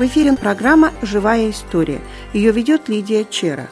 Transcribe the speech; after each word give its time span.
В 0.00 0.06
эфире 0.06 0.32
программа 0.32 0.94
«Живая 1.02 1.50
история». 1.50 2.00
Ее 2.32 2.52
ведет 2.52 2.88
Лидия 2.88 3.22
Чера. 3.22 3.68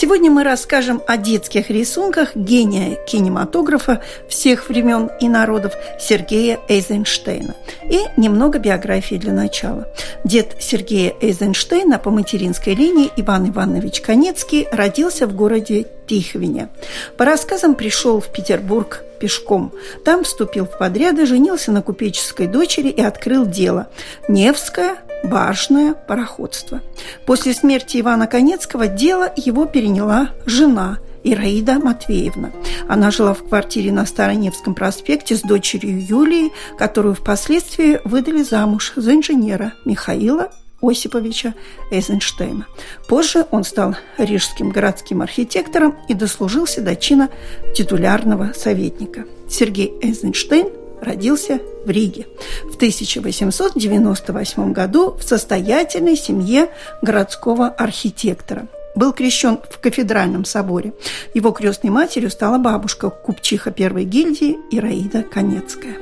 Сегодня 0.00 0.30
мы 0.30 0.44
расскажем 0.44 1.02
о 1.06 1.18
детских 1.18 1.68
рисунках 1.68 2.34
гения 2.34 2.94
кинематографа 3.04 4.00
всех 4.30 4.70
времен 4.70 5.10
и 5.20 5.28
народов 5.28 5.74
Сергея 6.00 6.58
Эйзенштейна. 6.70 7.54
И 7.82 8.00
немного 8.16 8.58
биографии 8.58 9.16
для 9.16 9.34
начала. 9.34 9.88
Дед 10.24 10.56
Сергея 10.58 11.12
Эйзенштейна 11.20 11.98
по 11.98 12.08
материнской 12.08 12.74
линии 12.74 13.10
Иван 13.18 13.50
Иванович 13.50 14.00
Конецкий 14.00 14.66
родился 14.72 15.26
в 15.26 15.34
городе 15.34 15.86
Тихвине. 16.06 16.70
По 17.18 17.26
рассказам 17.26 17.74
пришел 17.74 18.22
в 18.22 18.32
Петербург 18.32 19.04
пешком. 19.20 19.70
Там 20.02 20.24
вступил 20.24 20.64
в 20.64 20.78
подряды, 20.78 21.26
женился 21.26 21.72
на 21.72 21.82
купеческой 21.82 22.46
дочери 22.46 22.88
и 22.88 23.02
открыл 23.02 23.44
дело 23.44 23.88
«Невское 24.28 24.96
башное 25.24 25.94
пароходство». 25.94 26.80
После 27.26 27.54
смерти 27.54 28.00
Ивана 28.00 28.26
Конецкого 28.26 28.86
дело 28.86 29.32
его 29.36 29.66
переняла 29.66 30.30
жена– 30.46 30.98
Ираида 31.24 31.78
Матвеевна. 31.78 32.50
Она 32.88 33.10
жила 33.10 33.34
в 33.34 33.44
квартире 33.44 33.92
на 33.92 34.06
Староневском 34.06 34.74
проспекте 34.74 35.36
с 35.36 35.42
дочерью 35.42 36.02
Юлией, 36.02 36.52
которую 36.78 37.14
впоследствии 37.14 38.00
выдали 38.04 38.42
замуж 38.42 38.92
за 38.96 39.14
инженера 39.14 39.74
Михаила 39.84 40.50
Осиповича 40.82 41.54
Эйзенштейна. 41.90 42.66
Позже 43.06 43.44
он 43.50 43.64
стал 43.64 43.96
рижским 44.16 44.70
городским 44.70 45.20
архитектором 45.20 45.96
и 46.08 46.14
дослужился 46.14 46.80
до 46.80 46.96
чина 46.96 47.28
титулярного 47.74 48.52
советника. 48.54 49.26
Сергей 49.48 49.92
Эйзенштейн 50.00 50.68
родился 51.00 51.60
в 51.84 51.90
Риге 51.90 52.26
в 52.64 52.76
1898 52.76 54.72
году 54.72 55.16
в 55.18 55.22
состоятельной 55.22 56.16
семье 56.16 56.68
городского 57.02 57.68
архитектора– 57.68 58.66
был 58.94 59.12
крещен 59.12 59.58
в 59.70 59.78
кафедральном 59.78 60.44
соборе. 60.44 60.92
Его 61.34 61.52
крестной 61.52 61.90
матерью 61.90 62.30
стала 62.30 62.58
бабушка 62.58 63.10
купчиха 63.10 63.70
первой 63.70 64.04
гильдии 64.04 64.58
Ираида 64.70 65.22
Конецкая. 65.22 65.96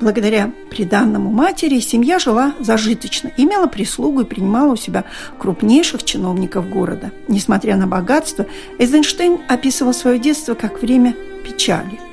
Благодаря 0.00 0.52
приданному 0.70 1.30
матери 1.30 1.80
семья 1.80 2.18
жила 2.18 2.54
зажиточно, 2.60 3.30
имела 3.36 3.66
прислугу 3.66 4.20
и 4.20 4.24
принимала 4.24 4.72
у 4.72 4.76
себя 4.76 5.04
крупнейших 5.38 6.04
чиновников 6.04 6.68
города. 6.68 7.12
Несмотря 7.26 7.76
на 7.76 7.86
богатство, 7.86 8.46
Эйзенштейн 8.78 9.40
описывал 9.48 9.92
свое 9.92 10.18
детство 10.18 10.54
как 10.54 10.80
время 10.80 11.14
печали– 11.44 12.00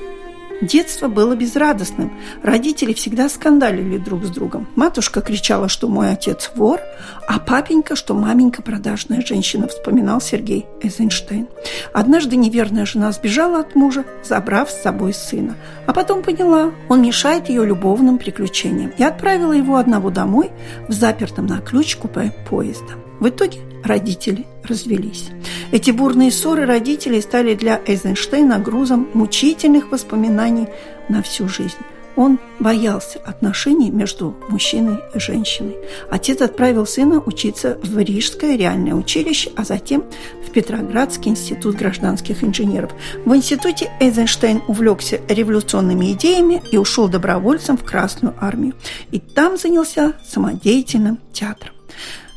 Детство 0.62 1.08
было 1.08 1.36
безрадостным. 1.36 2.12
Родители 2.42 2.94
всегда 2.94 3.28
скандалили 3.28 3.98
друг 3.98 4.24
с 4.24 4.30
другом. 4.30 4.66
Матушка 4.74 5.20
кричала, 5.20 5.68
что 5.68 5.88
мой 5.88 6.10
отец 6.10 6.50
вор, 6.54 6.80
а 7.28 7.38
папенька, 7.38 7.94
что 7.94 8.14
маменька 8.14 8.62
продажная 8.62 9.20
женщина, 9.20 9.68
вспоминал 9.68 10.20
Сергей 10.20 10.66
Эйзенштейн. 10.80 11.48
Однажды 11.92 12.36
неверная 12.36 12.86
жена 12.86 13.12
сбежала 13.12 13.60
от 13.60 13.74
мужа, 13.74 14.04
забрав 14.24 14.70
с 14.70 14.82
собой 14.82 15.12
сына. 15.12 15.56
А 15.86 15.92
потом 15.92 16.22
поняла, 16.22 16.72
он 16.88 17.02
мешает 17.02 17.50
ее 17.50 17.66
любовным 17.66 18.16
приключениям 18.16 18.92
и 18.96 19.04
отправила 19.04 19.52
его 19.52 19.76
одного 19.76 20.10
домой 20.10 20.50
в 20.88 20.92
запертом 20.92 21.46
на 21.46 21.58
ключ 21.58 21.96
купе 21.96 22.32
поезда. 22.48 22.94
В 23.20 23.28
итоге 23.28 23.60
родители 23.86 24.46
развелись. 24.62 25.28
Эти 25.72 25.90
бурные 25.90 26.30
ссоры 26.30 26.66
родителей 26.66 27.20
стали 27.20 27.54
для 27.54 27.80
Эйзенштейна 27.86 28.58
грузом 28.58 29.08
мучительных 29.14 29.90
воспоминаний 29.90 30.68
на 31.08 31.22
всю 31.22 31.48
жизнь. 31.48 31.76
Он 32.16 32.38
боялся 32.58 33.18
отношений 33.18 33.90
между 33.90 34.34
мужчиной 34.48 34.98
и 35.14 35.18
женщиной. 35.18 35.76
Отец 36.10 36.40
отправил 36.40 36.86
сына 36.86 37.20
учиться 37.20 37.78
в 37.82 37.98
Рижское 37.98 38.56
реальное 38.56 38.94
училище, 38.94 39.50
а 39.54 39.64
затем 39.64 40.02
в 40.42 40.50
Петроградский 40.50 41.30
институт 41.30 41.76
гражданских 41.76 42.42
инженеров. 42.42 42.92
В 43.26 43.36
институте 43.36 43.90
Эйзенштейн 44.00 44.62
увлекся 44.66 45.20
революционными 45.28 46.12
идеями 46.12 46.62
и 46.72 46.78
ушел 46.78 47.06
добровольцем 47.08 47.76
в 47.76 47.84
Красную 47.84 48.34
армию. 48.40 48.74
И 49.10 49.18
там 49.18 49.58
занялся 49.58 50.14
самодеятельным 50.26 51.18
театром. 51.34 51.74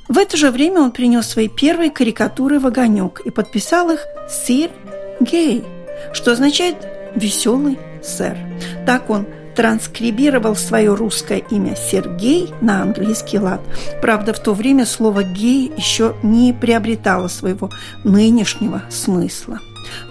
В 0.10 0.18
это 0.18 0.38
же 0.38 0.50
время 0.50 0.82
он 0.82 0.92
принес 0.92 1.28
свои 1.28 1.48
первые 1.48 1.92
карикатуры 1.92 2.60
в 2.60 2.66
огонек 2.66 3.22
и 3.24 3.30
подписал 3.30 3.92
их 3.92 4.06
«Сир 4.28 4.72
Гей», 5.20 5.64
что 6.14 6.32
означает 6.32 6.76
«веселый 7.16 7.78
сэр». 8.04 8.36
Так 8.88 9.12
он 9.12 9.28
транскрибировал 9.56 10.56
свое 10.56 10.96
русское 10.96 11.44
имя 11.52 11.76
Сергей 11.76 12.50
на 12.60 12.82
английский 12.82 13.38
лад. 13.38 13.62
Правда, 14.02 14.34
в 14.34 14.40
то 14.40 14.56
время 14.56 14.88
слово 14.88 15.24
«гей» 15.24 15.72
еще 15.78 16.16
не 16.24 16.54
приобретало 16.54 17.28
своего 17.28 17.70
нынешнего 18.04 18.82
смысла. 18.90 19.60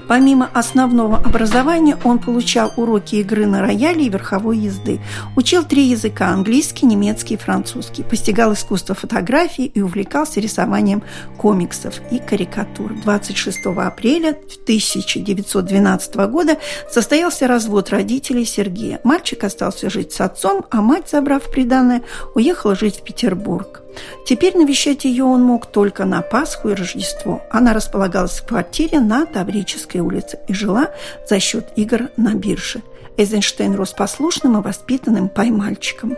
Помимо 0.08 0.48
основного 0.54 1.18
образования 1.18 1.98
он 2.02 2.18
получал 2.18 2.72
уроки 2.76 3.16
игры 3.16 3.44
на 3.44 3.60
рояле 3.60 4.06
и 4.06 4.08
верховой 4.08 4.56
езды. 4.56 5.00
Учил 5.36 5.64
три 5.64 5.82
языка– 5.82 6.28
английский, 6.30 6.86
немецкий 6.86 7.34
и 7.34 7.36
французский. 7.36 8.02
Постигал 8.02 8.54
искусство 8.54 8.94
фотографии 8.94 9.66
и 9.66 9.82
увлекался 9.82 10.40
рисованием 10.40 11.02
комиксов 11.36 12.00
и 12.10 12.18
карикатур. 12.18 12.94
26 13.02 13.66
апреля 13.66 14.30
1912 14.30 16.14
года 16.30 16.56
состоялся 16.90 17.46
развод 17.46 17.90
родителей 17.90 18.46
Сергея. 18.46 19.00
Мальчик 19.04 19.44
остался 19.44 19.90
жить 19.90 20.12
с 20.12 20.22
отцом, 20.22 20.64
а 20.70 20.80
мать, 20.80 21.10
забрав 21.10 21.50
приданное, 21.50 22.02
уехала 22.34 22.74
жить 22.74 23.00
в 23.00 23.02
Петербург. 23.02 23.82
Теперь 24.24 24.56
навещать 24.56 25.04
ее 25.04 25.24
он 25.24 25.42
мог 25.42 25.66
только 25.66 26.04
на 26.04 26.22
Пасху 26.22 26.68
и 26.68 26.74
Рождество. 26.74 27.42
Она 27.50 27.72
располагалась 27.72 28.40
в 28.40 28.46
квартире 28.46 29.00
на 29.00 29.26
Таврической 29.26 29.97
улице 30.02 30.38
и 30.48 30.54
жила 30.54 30.92
за 31.28 31.40
счет 31.40 31.66
игр 31.76 32.10
на 32.16 32.34
бирже– 32.34 32.82
Эйзенштейн 33.18 33.74
рос 33.74 33.92
послушным 33.92 34.58
и 34.58 34.62
воспитанным 34.62 35.28
поймальчиком. 35.28 36.16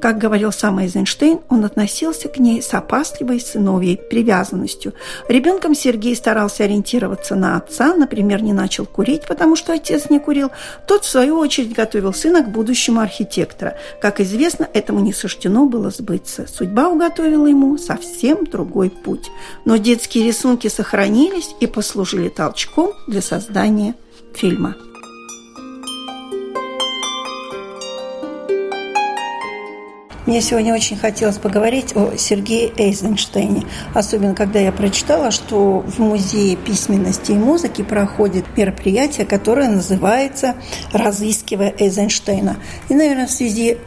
Как 0.00 0.18
говорил 0.18 0.50
сам 0.50 0.80
Эйзенштейн, 0.80 1.38
он 1.48 1.64
относился 1.64 2.28
к 2.28 2.38
ней 2.38 2.60
с 2.60 2.74
опасливой 2.74 3.40
сыновьей 3.40 3.96
привязанностью. 3.96 4.92
Ребенком 5.28 5.76
Сергей 5.76 6.16
старался 6.16 6.64
ориентироваться 6.64 7.36
на 7.36 7.56
отца, 7.56 7.94
например, 7.94 8.42
не 8.42 8.52
начал 8.52 8.84
курить, 8.84 9.26
потому 9.28 9.54
что 9.54 9.72
отец 9.72 10.10
не 10.10 10.18
курил. 10.18 10.50
Тот, 10.88 11.04
в 11.04 11.08
свою 11.08 11.38
очередь, 11.38 11.72
готовил 11.72 12.12
сына 12.12 12.42
к 12.42 12.50
будущему 12.50 13.00
архитектора. 13.00 13.78
Как 14.00 14.20
известно, 14.20 14.68
этому 14.74 14.98
не 14.98 15.12
суждено 15.12 15.66
было 15.66 15.90
сбыться. 15.90 16.48
Судьба 16.52 16.88
уготовила 16.88 17.46
ему 17.46 17.78
совсем 17.78 18.44
другой 18.44 18.90
путь. 18.90 19.30
Но 19.64 19.76
детские 19.76 20.26
рисунки 20.26 20.66
сохранились 20.66 21.50
и 21.60 21.68
послужили 21.68 22.28
толчком 22.28 22.92
для 23.06 23.22
создания 23.22 23.94
фильма. 24.34 24.74
Мне 30.30 30.42
сегодня 30.42 30.72
очень 30.72 30.96
хотелось 30.96 31.38
поговорить 31.38 31.96
о 31.96 32.16
Сергее 32.16 32.70
Эйзенштейне, 32.76 33.64
особенно 33.94 34.32
когда 34.32 34.60
я 34.60 34.70
прочитала, 34.70 35.32
что 35.32 35.80
в 35.80 35.98
Музее 35.98 36.54
письменности 36.54 37.32
и 37.32 37.34
музыки 37.34 37.82
проходит 37.82 38.44
мероприятие, 38.56 39.26
которое 39.26 39.68
называется 39.68 40.54
«Разыскивая 40.92 41.74
Эйзенштейна». 41.76 42.58
И, 42.88 42.94
наверное, 42.94 43.26
в 43.26 43.32
связи 43.32 43.78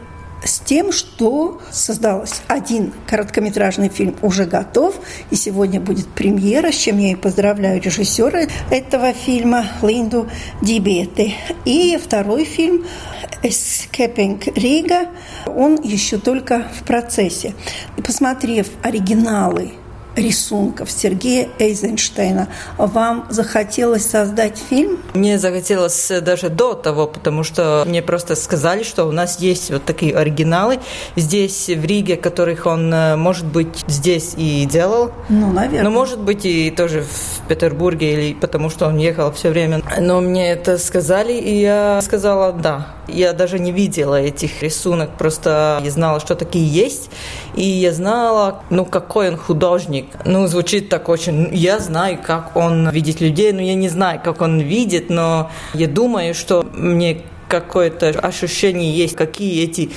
с 0.44 0.60
тем, 0.60 0.92
что 0.92 1.62
создалось. 1.70 2.42
Один 2.46 2.92
короткометражный 3.06 3.88
фильм 3.88 4.14
уже 4.20 4.44
готов, 4.44 4.96
и 5.30 5.36
сегодня 5.36 5.80
будет 5.80 6.08
премьера, 6.08 6.72
с 6.72 6.76
чем 6.76 6.98
я 6.98 7.12
и 7.12 7.14
поздравляю 7.14 7.80
режиссера 7.80 8.42
этого 8.70 9.14
фильма 9.14 9.64
Линду 9.80 10.28
Дибеты. 10.60 11.32
И 11.64 11.98
второй 12.02 12.44
фильм 12.44 12.84
Escaping 13.44 14.54
Riga, 14.54 15.08
он 15.46 15.80
еще 15.82 16.16
только 16.16 16.66
в 16.72 16.84
процессе. 16.84 17.54
Посмотрев 18.02 18.68
оригиналы 18.82 19.72
рисунков 20.16 20.90
Сергея 20.90 21.48
Эйзенштейна. 21.58 22.48
Вам 22.78 23.26
захотелось 23.30 24.06
создать 24.06 24.58
фильм? 24.58 24.98
Мне 25.14 25.38
захотелось 25.38 26.10
даже 26.22 26.48
до 26.48 26.74
того, 26.74 27.06
потому 27.06 27.42
что 27.42 27.84
мне 27.86 28.02
просто 28.02 28.36
сказали, 28.36 28.82
что 28.82 29.04
у 29.04 29.12
нас 29.12 29.40
есть 29.40 29.70
вот 29.70 29.84
такие 29.84 30.16
оригиналы 30.16 30.80
здесь, 31.16 31.68
в 31.68 31.84
Риге, 31.84 32.16
которых 32.16 32.66
он, 32.66 32.92
э, 32.92 33.16
может 33.16 33.46
быть, 33.46 33.84
здесь 33.86 34.34
и 34.36 34.64
делал. 34.64 35.10
Ну, 35.28 35.52
наверное. 35.52 35.84
Но, 35.84 35.90
может 35.90 36.20
быть, 36.20 36.44
и 36.44 36.70
тоже 36.70 37.02
в 37.02 37.48
Петербурге, 37.48 38.12
или 38.12 38.34
потому 38.34 38.70
что 38.70 38.86
он 38.86 38.96
ехал 38.98 39.32
все 39.32 39.50
время. 39.50 39.82
Но 39.98 40.20
мне 40.20 40.50
это 40.50 40.78
сказали, 40.78 41.32
и 41.32 41.60
я 41.60 42.00
сказала 42.02 42.52
«да». 42.52 42.88
Я 43.06 43.34
даже 43.34 43.58
не 43.58 43.70
видела 43.70 44.18
этих 44.18 44.62
рисунок, 44.62 45.10
просто 45.18 45.80
я 45.84 45.90
знала, 45.90 46.20
что 46.20 46.34
такие 46.34 46.66
есть, 46.66 47.10
и 47.54 47.62
я 47.62 47.92
знала, 47.92 48.62
ну, 48.70 48.86
какой 48.86 49.28
он 49.28 49.36
художник, 49.36 50.03
ну, 50.24 50.46
звучит 50.46 50.88
так 50.88 51.08
очень... 51.08 51.48
Я 51.52 51.78
знаю, 51.78 52.18
как 52.24 52.56
он 52.56 52.88
видит 52.90 53.20
людей, 53.20 53.52
но 53.52 53.60
я 53.60 53.74
не 53.74 53.88
знаю, 53.88 54.20
как 54.22 54.40
он 54.40 54.60
видит, 54.60 55.10
но 55.10 55.50
я 55.74 55.86
думаю, 55.88 56.34
что 56.34 56.62
мне 56.72 57.22
какое-то 57.48 58.08
ощущение 58.08 58.92
есть, 58.92 59.16
какие 59.16 59.64
эти 59.64 59.90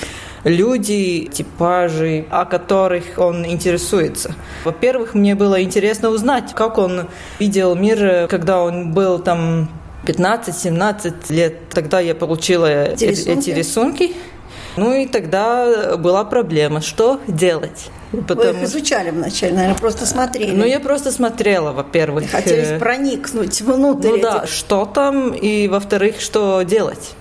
люди, 0.44 1.28
типажи, 1.32 2.24
о 2.30 2.44
которых 2.44 3.18
он 3.18 3.46
интересуется. 3.46 4.34
Во-первых, 4.64 5.14
мне 5.14 5.34
было 5.34 5.62
интересно 5.62 6.10
узнать, 6.10 6.54
как 6.54 6.78
он 6.78 7.08
видел 7.38 7.74
мир, 7.74 8.28
когда 8.28 8.62
он 8.62 8.92
был 8.92 9.18
там 9.18 9.68
15-17 10.04 11.32
лет. 11.32 11.68
Тогда 11.70 12.00
я 12.00 12.14
получила 12.14 12.66
эти 12.66 13.04
рисунки. 13.04 13.38
Эти 13.38 13.50
рисунки. 13.50 14.12
Ну 14.78 14.94
и 14.94 15.06
тогда 15.06 15.96
была 15.96 16.24
проблема, 16.24 16.80
что 16.80 17.20
делать. 17.26 17.90
Потому... 18.10 18.52
Вы 18.52 18.58
их 18.58 18.62
изучали 18.64 19.10
вначале, 19.10 19.52
наверное, 19.54 19.78
просто 19.78 20.06
смотрели. 20.06 20.54
Ну, 20.54 20.64
я 20.64 20.80
просто 20.80 21.12
смотрела, 21.12 21.72
во-первых. 21.72 22.30
Хотелось 22.30 22.70
э, 22.70 22.78
проникнуть 22.78 23.60
внутрь. 23.60 24.08
Ну 24.08 24.16
этих... 24.16 24.22
да, 24.22 24.46
что 24.46 24.86
там, 24.86 25.34
и 25.34 25.68
во-вторых, 25.68 26.20
что 26.20 26.62
делать 26.62 27.14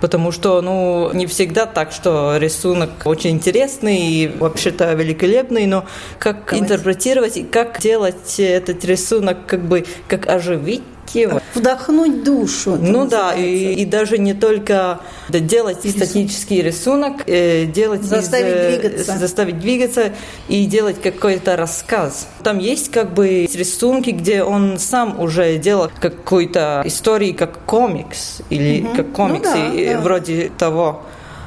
потому 0.00 0.32
что, 0.32 0.60
ну, 0.62 1.12
не 1.12 1.26
всегда 1.26 1.64
так, 1.64 1.92
что 1.92 2.36
рисунок 2.36 2.90
очень 3.04 3.30
интересный 3.30 4.00
и 4.00 4.26
вообще-то 4.36 4.92
великолепный, 4.94 5.66
но 5.66 5.84
как 6.18 6.46
Давайте. 6.46 6.58
интерпретировать 6.58 7.36
и 7.36 7.44
как 7.44 7.80
делать 7.80 8.40
этот 8.40 8.84
рисунок, 8.84 9.46
как 9.46 9.60
бы, 9.60 9.86
как 10.08 10.26
оживить 10.26 10.82
его. 11.14 11.40
Вдохнуть 11.54 12.24
душу. 12.24 12.76
Ну 12.80 13.06
да, 13.06 13.34
и, 13.34 13.74
и 13.74 13.84
даже 13.84 14.18
не 14.18 14.34
только 14.34 15.00
да, 15.28 15.38
делать 15.38 15.78
статический 15.78 16.62
рисунок, 16.62 17.22
э, 17.26 17.66
делать 17.66 18.02
заставить 18.02 18.46
из, 18.46 18.52
э, 18.52 18.80
двигаться. 18.80 19.18
заставить 19.18 19.58
двигаться 19.58 20.12
и 20.48 20.66
делать 20.66 21.00
какой-то 21.00 21.56
рассказ. 21.56 22.28
Там 22.42 22.58
есть 22.58 22.90
как 22.90 23.14
бы 23.14 23.46
рисунки, 23.52 24.10
где 24.10 24.42
он 24.42 24.78
сам 24.78 25.20
уже 25.20 25.58
делал 25.58 25.90
какой-то 26.00 26.82
истории, 26.84 27.32
как 27.32 27.64
комикс 27.64 28.42
или 28.50 28.82
угу. 28.82 28.96
как 28.96 29.12
комикс, 29.12 29.48
ну, 29.48 29.54
да, 29.54 29.74
и, 29.74 29.88
да. 29.88 30.00
вроде 30.00 30.50
того. 30.56 31.02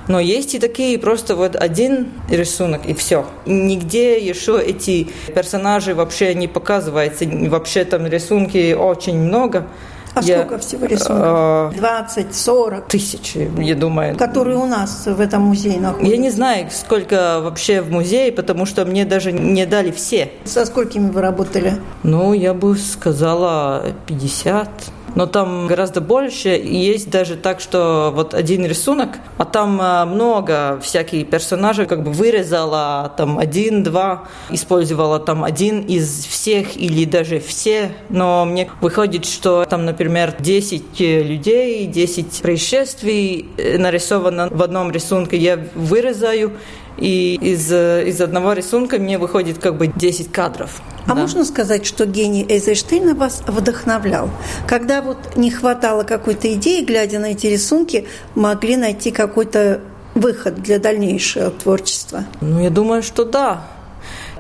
Но 0.08 0.20
есть 0.20 0.56
и 0.56 0.60
такие 0.60 0.98
просто 1.00 1.36
вот 1.36 1.56
один 1.56 2.12
рисунок 2.30 2.86
и 2.86 2.94
все. 2.94 3.26
Нигде 3.46 4.18
еще 4.20 4.62
эти 4.62 5.10
персонажи 5.34 5.96
вообще 5.96 6.34
не 6.36 6.48
показываются. 6.48 7.26
Вообще 7.26 7.86
там 7.86 8.06
рисунки 8.06 8.74
очень 8.74 9.18
много. 9.18 9.68
А 10.16 10.22
я, 10.22 10.40
сколько 10.40 10.60
всего 10.60 10.86
рисунков? 10.86 11.76
20, 11.76 12.34
40? 12.34 12.88
Тысячи, 12.88 13.52
я 13.58 13.76
думаю. 13.76 14.16
Которые 14.16 14.58
у 14.58 14.66
нас 14.66 15.06
в 15.06 15.20
этом 15.20 15.42
музее 15.42 15.78
находятся? 15.78 16.10
Я 16.10 16.18
не 16.18 16.30
знаю, 16.30 16.70
сколько 16.72 17.42
вообще 17.42 17.82
в 17.82 17.92
музее, 17.92 18.32
потому 18.32 18.66
что 18.66 18.86
мне 18.86 19.04
даже 19.04 19.34
не 19.34 19.66
дали 19.66 19.92
все. 19.92 20.32
Со 20.46 20.66
сколькими 20.66 21.10
вы 21.10 21.20
работали? 21.20 21.74
Ну, 22.04 22.32
я 22.32 22.54
бы 22.54 22.78
сказала 22.78 23.88
50 24.08 24.70
но 25.16 25.26
там 25.26 25.68
гораздо 25.68 26.02
больше. 26.02 26.50
Есть 26.50 27.10
даже 27.10 27.36
так, 27.36 27.60
что 27.60 28.12
вот 28.14 28.34
один 28.34 28.66
рисунок, 28.66 29.18
а 29.38 29.46
там 29.46 29.82
э, 29.82 30.06
много 30.06 30.80
всяких 30.84 31.30
персонажей, 31.30 31.86
как 31.86 32.04
бы 32.04 32.12
вырезала 32.12 33.14
там 33.18 33.40
один-два, 33.40 34.28
использовала 34.50 35.20
там 35.20 35.44
один 35.44 35.82
из 35.82 36.26
всех 36.26 36.78
или 36.78 37.06
даже 37.06 37.40
все. 37.40 37.92
Но 38.10 38.46
мне 38.46 38.70
выходит, 38.82 39.26
что 39.26 39.66
там, 39.66 39.86
например, 39.86 40.36
10 40.38 41.02
э, 41.02 41.24
людей, 41.24 41.88
10 41.88 42.42
происшествий 42.42 43.50
э, 43.58 43.78
нарисовано 43.78 44.50
в 44.52 44.62
одном 44.62 44.92
рисунке. 44.92 45.38
Я 45.38 45.60
вырезаю, 45.76 46.52
и 46.98 47.36
из, 47.42 47.72
из 47.72 48.22
одного 48.22 48.54
рисунка 48.54 48.98
мне 48.98 49.18
выходит 49.18 49.58
как 49.60 49.78
бы 49.78 49.88
10 49.88 50.32
кадров. 50.32 50.82
А 51.06 51.10
да. 51.10 51.16
можно 51.16 51.46
сказать, 51.46 51.86
что 51.86 52.06
гений 52.06 52.46
Эйзенштейна 52.48 53.14
вас 53.14 53.44
вдохновлял? 53.46 54.30
Когда 54.68 55.02
вот 55.02 55.36
не 55.36 55.52
хватало 55.52 56.04
какой-то 56.04 56.52
идеи, 56.54 56.84
глядя 56.84 57.20
на 57.20 57.28
эти 57.28 57.48
рисунки, 57.48 58.08
могли 58.34 58.76
найти 58.76 59.12
какой-то 59.12 59.82
выход 60.16 60.62
для 60.62 60.80
дальнейшего 60.80 61.52
творчества? 61.52 62.26
Ну, 62.42 62.62
я 62.62 62.70
думаю, 62.70 63.04
что 63.04 63.26
да. 63.26 63.68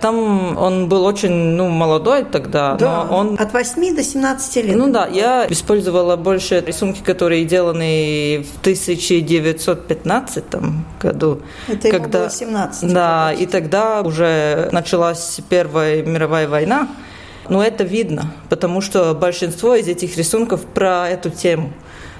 Там 0.05 0.55
он 0.55 0.87
был 0.87 1.03
очень 1.03 1.31
ну, 1.31 1.67
молодой 1.67 2.25
тогда, 2.25 2.75
да, 2.75 3.05
но 3.05 3.17
он... 3.17 3.37
От 3.39 3.53
8 3.53 3.95
до 3.95 4.03
17 4.03 4.55
лет. 4.57 4.75
Ну 4.75 4.91
да, 4.91 5.07
я 5.07 5.47
использовала 5.49 6.15
больше 6.15 6.63
рисунки, 6.63 7.01
которые 7.01 7.43
сделаны 7.45 8.45
в 8.53 8.59
1915 8.59 10.43
году. 11.01 11.41
Это 11.67 11.89
когда... 11.89 12.19
было 12.19 12.29
17. 12.29 12.93
Да, 12.93 13.33
и 13.33 13.47
тогда 13.47 14.03
уже 14.03 14.69
началась 14.71 15.39
Первая 15.49 16.03
мировая 16.03 16.47
война. 16.47 16.87
Но 17.49 17.63
это 17.63 17.83
видно, 17.83 18.31
потому 18.49 18.81
что 18.81 19.15
большинство 19.15 19.73
из 19.73 19.87
этих 19.87 20.17
рисунков 20.17 20.61
про 20.65 21.09
эту 21.09 21.31
тему 21.31 21.73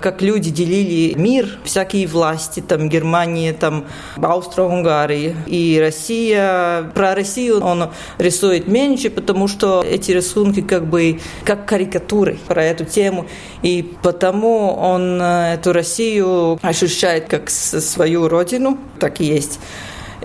как 0.06 0.22
люди 0.22 0.52
делили 0.52 1.16
мир, 1.18 1.58
всякие 1.64 2.06
власти, 2.06 2.60
там 2.60 2.90
Германия, 2.90 3.54
там 3.54 3.86
Австро-Унгария 4.22 5.36
и 5.48 5.80
Россия. 5.82 6.92
Про 6.94 7.16
Россию 7.16 7.64
он 7.64 7.90
рисует 8.20 8.68
меньше, 8.68 9.10
потому 9.10 9.48
что 9.48 9.84
эти 9.84 10.12
рисунки 10.12 10.62
как 10.62 10.86
бы 10.86 11.20
как 11.44 11.66
карикатуры 11.66 12.38
про 12.48 12.64
эту 12.64 12.86
тему, 12.86 13.26
и 13.64 13.96
потому 14.04 14.76
он 14.76 15.20
э, 15.20 15.56
эту 15.56 15.74
Россию 15.74 16.60
ощущает 16.62 17.28
как 17.28 17.50
свою 17.50 18.28
родину, 18.28 18.78
так 19.00 19.22
и 19.22 19.26
есть. 19.26 19.60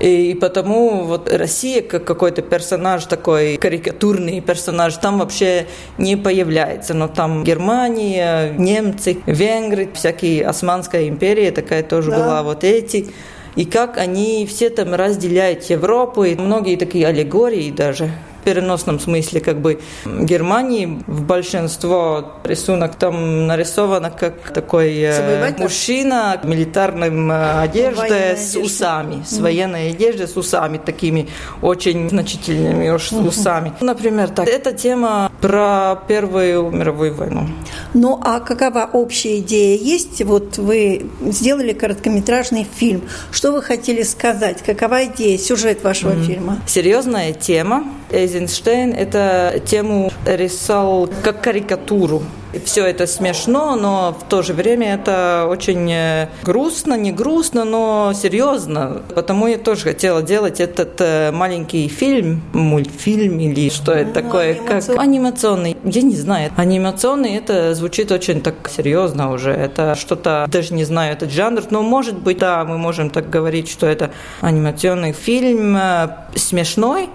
И 0.01 0.35
потому 0.35 1.05
вот 1.05 1.31
Россия 1.31 1.83
как 1.83 2.05
какой-то 2.05 2.41
персонаж 2.43 3.05
такой, 3.05 3.57
карикатурный 3.59 4.41
персонаж, 4.41 4.97
там 4.97 5.19
вообще 5.19 5.67
не 5.99 6.17
появляется. 6.17 6.95
Но 6.95 7.07
там 7.07 7.45
Германия, 7.45 8.55
немцы, 8.57 9.19
венгры, 9.27 9.91
всякие 9.95 10.47
Османская 10.47 11.07
империя 11.09 11.53
такая 11.53 11.83
тоже 11.83 12.11
да. 12.11 12.17
была, 12.17 12.43
вот 12.43 12.65
эти 12.65 13.11
и 13.57 13.65
как 13.65 13.99
они 13.99 14.47
все 14.47 14.71
там 14.71 14.95
разделяют 14.95 15.65
Европу, 15.65 16.25
и 16.25 16.37
многие 16.37 16.77
такие 16.77 17.07
аллегории 17.07 17.71
даже 17.71 18.11
в 18.41 18.45
переносном 18.45 18.99
смысле, 18.99 19.41
как 19.41 19.61
бы 19.61 19.81
Германии 20.05 21.03
в 21.07 21.23
большинство 21.23 22.33
рисунок 22.45 22.97
там 22.97 23.47
нарисовано 23.47 24.11
как 24.11 24.53
такой 24.53 24.99
э, 24.99 25.55
мужчина 25.59 26.41
в 26.43 26.47
милитарном 26.47 27.31
э, 27.31 27.61
одежде 27.61 28.37
с 28.37 28.57
усами, 28.57 29.23
с 29.25 29.39
военной 29.39 29.91
одеждой 29.91 30.29
с 30.29 30.37
усами 30.37 30.79
такими 30.79 31.29
очень 31.63 32.09
значительными 32.09 32.89
уж 32.91 33.13
усами. 33.13 33.73
Например, 33.81 34.29
так. 34.29 34.49
Эта 34.49 34.73
тема 34.73 35.31
про 35.41 35.97
Первую 36.09 36.71
мировую 36.71 37.15
войну. 37.15 37.47
Ну 37.95 38.21
а 38.23 38.41
какова 38.41 38.89
общая 38.93 39.39
идея 39.39 39.79
есть? 39.79 40.23
Вот 40.23 40.59
вы 40.59 41.07
сделали 41.21 41.73
короткометражный 41.73 42.67
фильм. 42.75 43.03
Что 43.31 43.53
вы 43.53 43.63
хотели 43.63 44.03
сказать? 44.03 44.63
Какова 44.63 45.05
идея, 45.07 45.39
сюжет 45.39 45.83
вашего 45.85 46.13
mm-hmm. 46.13 46.25
фильма? 46.25 46.59
Серьезная 46.67 47.33
тема. 47.33 47.85
Эйзенштейн 48.13 48.93
это 48.93 49.61
тему 49.65 50.11
рисовал 50.27 51.09
как 51.23 51.43
карикатуру. 51.43 52.23
Все 52.65 52.85
это 52.85 53.07
смешно, 53.07 53.77
но 53.77 54.17
в 54.19 54.29
то 54.29 54.43
же 54.43 54.55
время 54.55 54.95
это 54.95 55.47
очень 55.49 55.91
э, 55.93 56.29
грустно, 56.43 56.95
не 56.95 57.13
грустно, 57.13 57.65
но 57.65 58.13
серьезно. 58.13 59.03
Потому 59.15 59.47
я 59.47 59.57
тоже 59.57 59.83
хотела 59.83 60.21
делать 60.21 60.59
этот 60.59 61.01
э, 61.01 61.31
маленький 61.31 61.87
фильм, 61.87 62.43
мультфильм 62.53 63.39
или 63.39 63.71
что 63.71 63.93
это 63.93 64.09
ну, 64.09 64.15
такое, 64.15 64.51
анимацион... 64.55 64.97
как 64.97 65.05
анимационный. 65.05 65.77
Я 65.85 66.03
не 66.03 66.17
знаю. 66.17 66.51
Анимационный 66.57 67.37
это 67.37 67.73
звучит 67.75 68.11
очень 68.11 68.41
так 68.41 68.69
серьезно 68.69 69.33
уже. 69.33 69.53
Это 69.53 69.95
что-то, 69.95 70.47
даже 70.51 70.75
не 70.75 70.85
знаю 70.85 71.13
этот 71.13 71.31
жанр, 71.31 71.63
но 71.71 71.83
может 71.83 72.19
быть, 72.19 72.39
да, 72.39 72.65
мы 72.65 72.79
можем 72.79 73.11
так 73.11 73.31
говорить, 73.31 73.71
что 73.71 73.87
это 73.87 74.11
анимационный 74.41 75.13
фильм 75.13 75.77
э, 75.77 76.09
смешной, 76.35 77.11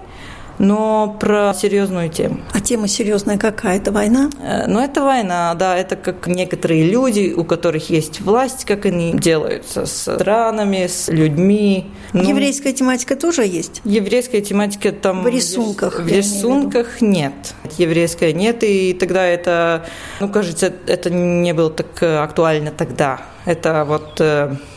но 0.58 1.16
про 1.20 1.54
серьезную 1.54 2.08
тему. 2.08 2.40
А 2.52 2.60
тема 2.60 2.88
серьезная 2.88 3.38
какая? 3.38 3.78
Это 3.78 3.92
война? 3.92 4.30
Э, 4.42 4.66
ну, 4.66 4.80
это 4.80 5.02
война, 5.02 5.54
да. 5.54 5.76
Это 5.76 5.96
как 5.96 6.26
некоторые 6.26 6.84
люди, 6.84 7.34
у 7.36 7.44
которых 7.44 7.90
есть 7.90 8.20
власть, 8.20 8.64
как 8.64 8.86
они 8.86 9.12
делаются 9.12 9.86
с 9.86 10.14
странами, 10.14 10.86
с 10.86 11.08
людьми. 11.08 11.86
Ну, 12.12 12.22
еврейская 12.22 12.72
тематика 12.72 13.16
тоже 13.16 13.42
есть? 13.42 13.80
Еврейская 13.84 14.40
тематика 14.40 14.92
там... 14.92 15.22
В 15.22 15.28
рисунках? 15.28 16.00
В 16.00 16.08
рисунках 16.08 17.00
нет. 17.00 17.32
Еврейская 17.78 18.32
нет, 18.32 18.62
и 18.62 18.92
тогда 18.92 19.26
это, 19.26 19.86
ну, 20.20 20.28
кажется, 20.28 20.72
это 20.86 21.10
не 21.10 21.52
было 21.52 21.70
так 21.70 22.02
актуально 22.02 22.70
тогда. 22.70 23.20
Это 23.46 23.84
вот 23.84 24.20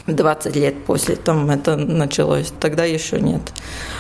20 0.06 0.56
э, 0.56 0.60
лет 0.60 0.86
после 0.86 1.16
там 1.16 1.50
это 1.50 1.76
началось. 1.76 2.54
Тогда 2.60 2.86
еще 2.86 3.20
нет. 3.20 3.42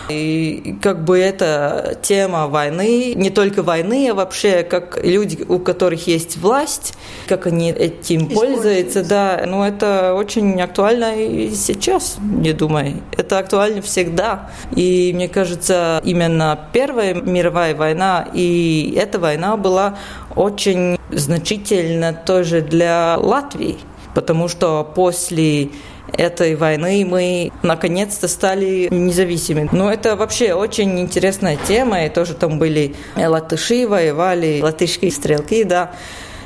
И 0.09 0.75
как 0.81 1.03
бы 1.03 1.19
эта 1.19 1.97
тема 2.01 2.47
войны, 2.47 3.13
не 3.15 3.29
только 3.29 3.63
войны, 3.63 4.09
а 4.09 4.13
вообще 4.13 4.63
как 4.63 5.03
люди, 5.03 5.43
у 5.47 5.59
которых 5.59 6.07
есть 6.07 6.37
власть, 6.37 6.93
как 7.27 7.47
они 7.47 7.71
этим 7.71 8.27
пользуются, 8.27 9.03
да, 9.03 9.43
ну 9.45 9.63
это 9.63 10.13
очень 10.13 10.59
актуально 10.61 11.15
и 11.15 11.51
сейчас, 11.53 12.17
не 12.21 12.53
думай. 12.53 13.01
Это 13.17 13.39
актуально 13.39 13.81
всегда. 13.81 14.51
И 14.75 15.11
мне 15.13 15.27
кажется, 15.27 16.01
именно 16.03 16.59
Первая 16.73 17.13
мировая 17.13 17.75
война 17.75 18.27
и 18.33 18.95
эта 18.97 19.19
война 19.19 19.57
была 19.57 19.97
очень 20.35 20.97
значительна 21.11 22.13
тоже 22.13 22.61
для 22.61 23.17
Латвии, 23.17 23.77
потому 24.13 24.47
что 24.47 24.83
после 24.83 25.69
этой 26.13 26.55
войны 26.55 27.05
мы 27.05 27.51
наконец-то 27.61 28.27
стали 28.27 28.87
независимыми. 28.91 29.69
Но 29.71 29.91
это 29.91 30.15
вообще 30.15 30.53
очень 30.53 30.99
интересная 30.99 31.57
тема, 31.67 32.05
и 32.05 32.09
тоже 32.09 32.33
там 32.33 32.59
были 32.59 32.95
латыши 33.15 33.87
воевали, 33.87 34.59
латышские 34.61 35.11
стрелки, 35.11 35.63
да, 35.63 35.91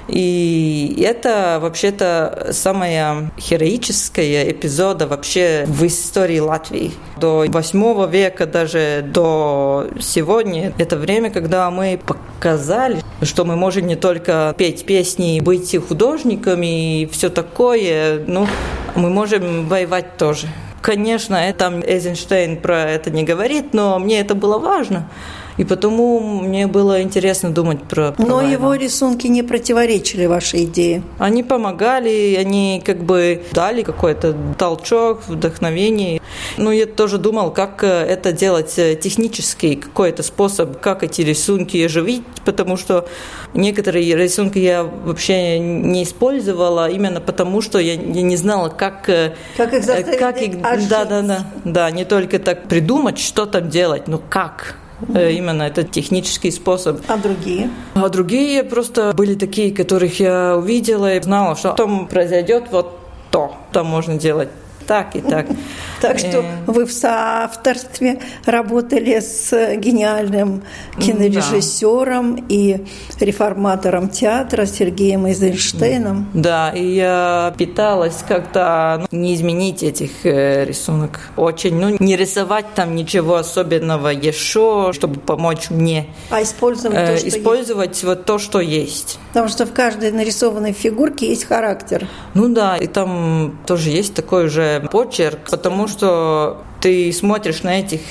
и 0.08 1.04
это 1.06 1.60
вообще-то 1.62 2.50
самая 2.52 3.32
героическая 3.38 4.52
эпизода 4.52 5.08
вообще 5.08 5.66
в 5.68 5.86
истории 5.86 6.40
Латвии. 6.40 6.92
До 7.18 7.46
8 7.48 8.10
века, 8.10 8.46
даже 8.46 9.04
до 9.06 9.88
сегодня, 10.00 10.74
это 10.78 10.98
время, 10.98 11.30
когда 11.32 11.70
мы 11.72 12.00
показали, 12.06 13.02
что 13.22 13.46
мы 13.46 13.56
можем 13.56 13.88
не 13.88 13.96
только 13.96 14.54
петь 14.58 14.86
песни, 14.86 15.40
быть 15.40 15.76
художниками 15.88 17.02
и 17.02 17.06
все 17.08 17.30
такое, 17.30 18.24
ну, 18.28 18.48
мы 18.96 19.10
можем 19.10 19.68
воевать 19.68 20.18
тоже. 20.18 20.48
Конечно, 20.82 21.40
там 21.58 21.82
Эйзенштейн 21.82 22.58
про 22.58 22.92
это 22.92 23.10
не 23.10 23.24
говорит, 23.24 23.74
но 23.74 23.98
мне 24.00 24.20
это 24.20 24.36
было 24.36 24.60
важно. 24.60 25.10
И 25.58 25.64
потому 25.64 26.20
мне 26.20 26.68
было 26.68 27.02
интересно 27.02 27.52
думать 27.52 27.84
про, 27.84 28.12
про 28.12 28.26
Но 28.26 28.36
войну. 28.36 28.52
его 28.52 28.74
рисунки 28.74 29.28
не 29.28 29.44
противоречили 29.44 30.26
вашей 30.26 30.66
идее. 30.66 31.04
Они 31.20 31.44
помогали, 31.44 32.36
они 32.40 32.82
как 32.84 33.04
бы 33.04 33.44
дали 33.52 33.84
какой-то 33.84 34.36
толчок, 34.58 35.22
вдохновение. 35.28 36.22
Ну, 36.58 36.72
я 36.72 36.86
тоже 36.86 37.18
думал, 37.18 37.52
как 37.52 37.84
э, 37.84 37.88
это 37.88 38.32
делать 38.32 38.74
э, 38.78 38.96
технически, 38.96 39.76
какой-то 39.76 40.24
способ, 40.24 40.80
как 40.80 41.04
эти 41.04 41.22
рисунки 41.22 41.78
оживить, 41.78 42.24
потому 42.46 42.78
что 42.78 43.08
некоторые 43.54 44.16
рисунки 44.16 44.58
я 44.58 44.84
вообще 44.84 45.60
не 45.60 46.04
использовала 46.04 46.90
именно 46.90 47.22
потому, 47.22 47.62
что 47.62 47.80
я, 47.80 47.94
я 47.94 48.22
не 48.22 48.38
знала, 48.38 48.70
как... 48.70 49.10
Э, 49.10 49.36
как 49.56 49.74
их 49.74 49.84
заставить 49.84 50.20
как 50.20 50.42
их, 50.42 50.62
Да, 50.90 51.06
да, 51.06 51.22
да. 51.22 51.48
Да, 51.64 51.92
не 51.92 52.06
только 52.06 52.40
так 52.40 52.68
придумать, 52.68 53.20
что 53.20 53.46
там 53.46 53.70
делать, 53.70 54.08
но 54.08 54.18
как. 54.18 54.78
Э, 55.14 55.32
именно 55.32 55.64
это 55.64 55.84
технический 55.84 56.52
способ. 56.52 57.02
А 57.08 57.18
другие? 57.18 57.70
А 57.96 58.10
другие 58.10 58.64
просто 58.64 59.14
были 59.14 59.36
такие, 59.36 59.74
которых 59.74 60.20
я 60.20 60.56
увидела 60.58 61.16
и 61.16 61.22
знала, 61.22 61.56
что 61.56 61.74
там 61.74 62.08
произойдет 62.08 62.66
вот 62.72 63.00
то. 63.32 63.56
Там 63.72 63.88
можно 63.88 64.18
делать 64.18 64.50
так 64.88 65.16
и 65.16 65.22
так. 65.22 65.48
Так 66.02 66.20
что 66.20 66.40
э. 66.40 66.44
вы 66.68 66.86
в 66.86 66.92
соавторстве 66.92 68.20
работали 68.46 69.22
с 69.22 69.54
гениальным 69.78 70.64
кинорежиссером 71.00 72.46
и 72.50 72.86
реформатором 73.22 74.10
театра 74.10 74.66
Сергеем 74.66 75.26
Эйзенштейном. 75.28 76.30
Да, 76.34 76.72
и 76.72 76.86
я 76.96 77.54
пыталась 77.58 78.22
как-то 78.28 79.08
ну, 79.12 79.18
не 79.18 79.34
изменить 79.36 79.82
этих 79.82 80.26
э, 80.26 80.66
рисунок. 80.66 81.22
Очень, 81.38 81.80
ну, 81.80 81.96
не 82.00 82.18
рисовать 82.18 82.66
там 82.76 82.96
ничего 82.96 83.36
особенного 83.36 84.10
еще, 84.10 84.92
чтобы 84.94 85.20
помочь 85.22 85.70
мне. 85.70 86.08
А 86.30 86.42
использовать 86.44 86.98
то, 86.98 87.18
что 87.18 87.30
Использовать 87.30 87.90
есть. 87.90 88.04
вот 88.04 88.26
то, 88.26 88.40
что 88.40 88.60
есть. 88.60 89.20
Потому 89.30 89.48
что 89.48 89.66
в 89.66 89.74
каждой 89.74 90.12
нарисованной 90.12 90.74
фигурке 90.74 91.30
есть 91.30 91.46
характер. 91.46 92.08
Ну 92.34 92.50
да, 92.50 92.78
и 92.78 92.88
там 92.88 93.58
тоже 93.66 93.90
есть 93.90 94.14
такой 94.14 94.48
же 94.50 94.73
почерк, 94.80 95.50
потому 95.50 95.88
что 95.88 96.64
ты 96.82 97.12
смотришь 97.14 97.64
на 97.64 97.80
этих, 97.80 98.02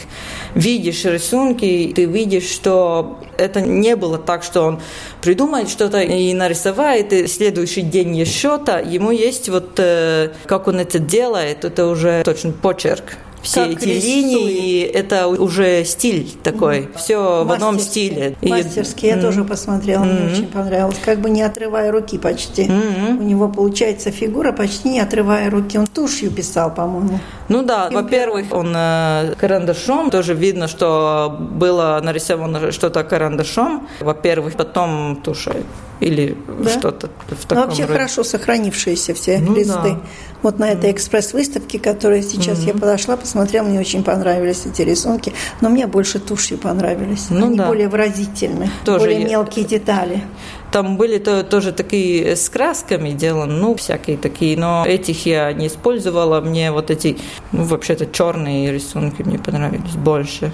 видишь 0.54 1.04
рисунки, 1.04 1.92
ты 1.94 2.04
видишь, 2.06 2.48
что 2.48 3.18
это 3.36 3.60
не 3.60 3.96
было 3.96 4.18
так, 4.18 4.42
что 4.42 4.62
он 4.62 4.80
придумает 5.20 5.68
что-то 5.68 6.00
и 6.00 6.32
нарисовает, 6.32 7.12
и 7.12 7.26
следующий 7.26 7.82
день 7.82 8.16
еще-то. 8.16 8.78
Ему 8.80 9.10
есть 9.10 9.48
вот, 9.48 9.78
э, 9.78 10.30
как 10.46 10.68
он 10.68 10.80
это 10.80 10.98
делает, 10.98 11.64
это 11.64 11.86
уже 11.86 12.22
точно 12.24 12.52
почерк 12.52 13.18
все 13.42 13.64
как 13.64 13.72
эти 13.72 13.84
рисует. 13.84 14.04
линии, 14.04 14.82
это 14.82 15.26
уже 15.28 15.84
стиль 15.84 16.30
такой, 16.42 16.80
mm. 16.80 16.98
все 16.98 17.44
в 17.44 17.52
одном 17.52 17.78
стиле. 17.78 18.36
Мастерский, 18.42 19.08
я 19.08 19.16
mm. 19.16 19.20
тоже 19.20 19.44
посмотрела, 19.44 20.04
mm-hmm. 20.04 20.22
мне 20.22 20.32
очень 20.32 20.46
понравилось. 20.46 20.96
Как 21.04 21.20
бы 21.20 21.30
не 21.30 21.42
отрывая 21.42 21.92
руки 21.92 22.18
почти. 22.18 22.64
Mm-hmm. 22.64 23.18
У 23.18 23.22
него 23.22 23.48
получается 23.48 24.10
фигура 24.10 24.52
почти 24.52 24.90
не 24.90 25.00
отрывая 25.00 25.50
руки. 25.50 25.78
Он 25.78 25.86
тушью 25.86 26.30
писал, 26.30 26.72
по-моему. 26.72 27.18
Ну 27.48 27.62
да, 27.62 27.90
во-первых, 27.90 28.46
он 28.52 28.72
э, 28.74 29.34
карандашом, 29.38 30.10
тоже 30.10 30.34
видно, 30.34 30.68
что 30.68 31.36
было 31.38 32.00
нарисовано 32.02 32.72
что-то 32.72 33.04
карандашом. 33.04 33.88
Во-первых, 34.00 34.54
потом 34.54 35.16
тушью 35.22 35.42
или 36.02 36.36
да? 36.58 36.70
что-то 36.70 37.08
в 37.28 37.46
таком 37.46 37.58
Но 37.58 37.66
вообще 37.66 37.82
роде. 37.82 37.92
хорошо 37.94 38.24
сохранившиеся 38.24 39.14
все 39.14 39.38
ну, 39.38 39.54
листы. 39.54 39.72
Да. 39.72 40.00
Вот 40.42 40.58
на 40.58 40.70
этой 40.70 40.90
экспресс-выставке, 40.90 41.78
которая 41.78 42.22
сейчас 42.22 42.58
mm-hmm. 42.58 42.66
я 42.66 42.72
подошла, 42.74 43.16
посмотрела, 43.16 43.64
мне 43.64 43.78
очень 43.78 44.02
понравились 44.02 44.66
эти 44.66 44.82
рисунки, 44.82 45.32
но 45.60 45.68
мне 45.68 45.86
больше 45.86 46.18
тушью 46.18 46.58
понравились. 46.58 47.26
Ну, 47.30 47.46
Они 47.46 47.56
да. 47.56 47.68
более 47.68 47.88
выразительны, 47.88 48.68
тоже 48.84 49.06
более 49.06 49.24
мелкие 49.24 49.64
детали. 49.64 50.24
Там 50.72 50.96
были 50.96 51.18
то, 51.18 51.44
тоже 51.44 51.70
такие 51.72 52.34
с 52.34 52.48
красками 52.48 53.10
деланы, 53.10 53.52
ну, 53.52 53.76
всякие 53.76 54.16
такие, 54.16 54.56
но 54.56 54.84
этих 54.84 55.26
я 55.26 55.52
не 55.52 55.68
использовала. 55.68 56.40
Мне 56.40 56.72
вот 56.72 56.90
эти, 56.90 57.16
ну, 57.52 57.62
вообще-то 57.62 58.06
черные 58.06 58.72
рисунки 58.72 59.22
мне 59.22 59.38
понравились 59.38 59.94
больше. 59.94 60.52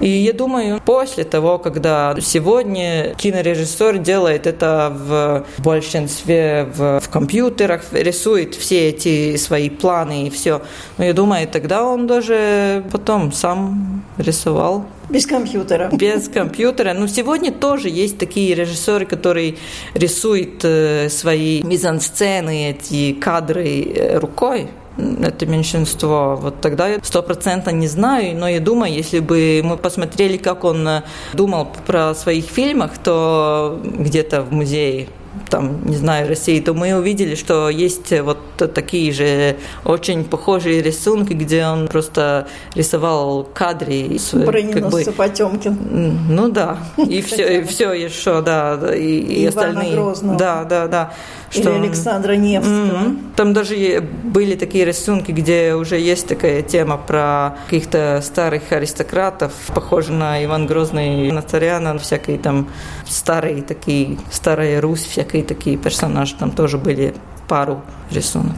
И 0.00 0.08
я 0.08 0.32
думаю, 0.32 0.80
после 0.84 1.24
того, 1.24 1.58
когда 1.58 2.16
сегодня 2.20 3.14
кинорежиссер 3.16 3.98
делает 3.98 4.46
это 4.46 4.90
в 4.90 5.44
большинстве 5.58 6.68
в, 6.74 7.00
в 7.00 7.08
компьютерах, 7.10 7.82
рисует 7.92 8.54
все 8.54 8.88
эти 8.88 9.36
свои 9.36 9.68
планы 9.68 10.26
и 10.26 10.30
все, 10.30 10.62
но 10.96 11.04
я 11.04 11.12
думаю, 11.12 11.46
тогда 11.48 11.84
он 11.84 12.06
даже 12.06 12.82
потом 12.90 13.32
сам 13.32 14.02
рисовал. 14.16 14.86
Без 15.10 15.26
компьютера. 15.26 15.90
Без 15.92 16.28
компьютера. 16.28 16.94
Но 16.94 17.06
сегодня 17.06 17.52
тоже 17.52 17.88
есть 17.88 18.18
такие 18.18 18.54
режиссеры, 18.54 19.06
которые 19.06 19.56
рисуют 19.94 20.64
э, 20.64 21.08
свои 21.10 21.62
мизансцены, 21.62 22.70
эти 22.70 23.12
кадры 23.12 23.82
э, 23.82 24.18
рукой 24.18 24.68
это 24.96 25.46
меньшинство. 25.46 26.36
Вот 26.40 26.60
тогда 26.60 26.88
я 26.88 26.98
стопроцентно 27.02 27.70
не 27.70 27.86
знаю, 27.86 28.36
но 28.36 28.48
я 28.48 28.60
думаю, 28.60 28.92
если 28.92 29.20
бы 29.20 29.60
мы 29.64 29.76
посмотрели, 29.76 30.36
как 30.36 30.64
он 30.64 30.86
э, 30.86 31.02
думал 31.32 31.68
про 31.86 32.14
своих 32.14 32.46
фильмах, 32.46 32.98
то 32.98 33.80
где-то 33.82 34.42
в 34.42 34.52
музее 34.52 35.08
там, 35.48 35.84
не 35.84 35.96
знаю, 35.96 36.28
России, 36.28 36.60
то 36.60 36.74
мы 36.74 36.94
увидели, 36.94 37.34
что 37.34 37.68
есть 37.68 38.12
вот 38.20 38.38
такие 38.56 39.12
же 39.12 39.56
очень 39.84 40.24
похожие 40.24 40.82
рисунки, 40.82 41.32
где 41.32 41.66
он 41.66 41.88
просто 41.88 42.48
рисовал 42.74 43.44
кадры. 43.44 44.18
Броненосца 44.32 44.80
как 44.80 44.90
бы, 44.90 45.12
Потемкин. 45.12 46.18
Ну 46.28 46.48
да, 46.48 46.78
и 46.96 47.20
все, 47.26 47.60
и 47.60 47.64
все 47.64 47.92
еще, 47.92 48.42
да, 48.42 48.78
и, 48.94 49.18
и, 49.18 49.42
и 49.42 49.46
остальные. 49.46 49.92
Грозного. 49.92 50.38
Да, 50.38 50.64
да, 50.64 50.86
да. 50.86 51.12
Что... 51.50 51.70
Или 51.70 51.86
Александра 51.86 52.34
Невского. 52.34 53.16
Там 53.36 53.52
даже 53.52 54.02
были 54.24 54.54
такие 54.54 54.84
рисунки, 54.84 55.32
где 55.32 55.74
уже 55.74 55.98
есть 55.98 56.28
такая 56.28 56.62
тема 56.62 56.96
про 56.96 57.56
каких-то 57.64 58.20
старых 58.22 58.70
аристократов, 58.70 59.52
похожих 59.74 60.10
на 60.10 60.44
Иван 60.44 60.66
Грозный, 60.66 61.30
на 61.32 61.42
Царяна, 61.42 61.98
всякие 61.98 62.38
там 62.38 62.68
старые 63.06 63.62
такие, 63.62 64.18
старая 64.30 64.80
Русь, 64.80 65.18
всякие 65.20 65.42
такие 65.42 65.76
персонажи. 65.76 66.34
Там 66.38 66.50
тоже 66.50 66.78
были 66.78 67.14
пару 67.48 67.82
рисунок. 68.10 68.56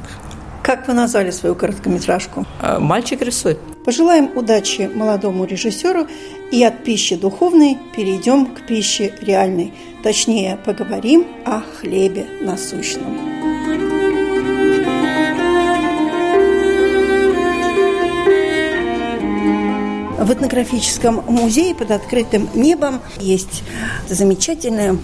Как 0.63 0.87
вы 0.87 0.95
назвали 0.95 1.31
свою 1.31 1.55
короткометражку? 1.55 2.47
А, 2.61 2.79
«Мальчик 2.79 3.21
рисует». 3.23 3.59
Пожелаем 3.85 4.31
удачи 4.37 4.89
молодому 4.95 5.45
режиссеру 5.45 6.07
и 6.53 6.63
от 6.63 6.85
пищи 6.85 7.17
духовной 7.17 7.79
перейдем 7.97 8.47
к 8.47 8.65
пище 8.67 9.13
реальной. 9.21 9.75
Точнее, 10.05 10.57
поговорим 10.65 11.27
о 11.45 11.63
хлебе 11.81 12.27
насущном. 12.41 13.19
В 20.21 20.33
этнографическом 20.33 21.25
музее 21.27 21.75
под 21.75 21.91
открытым 21.91 22.49
небом 22.55 23.01
есть 23.19 23.65
замечательная 24.09 24.97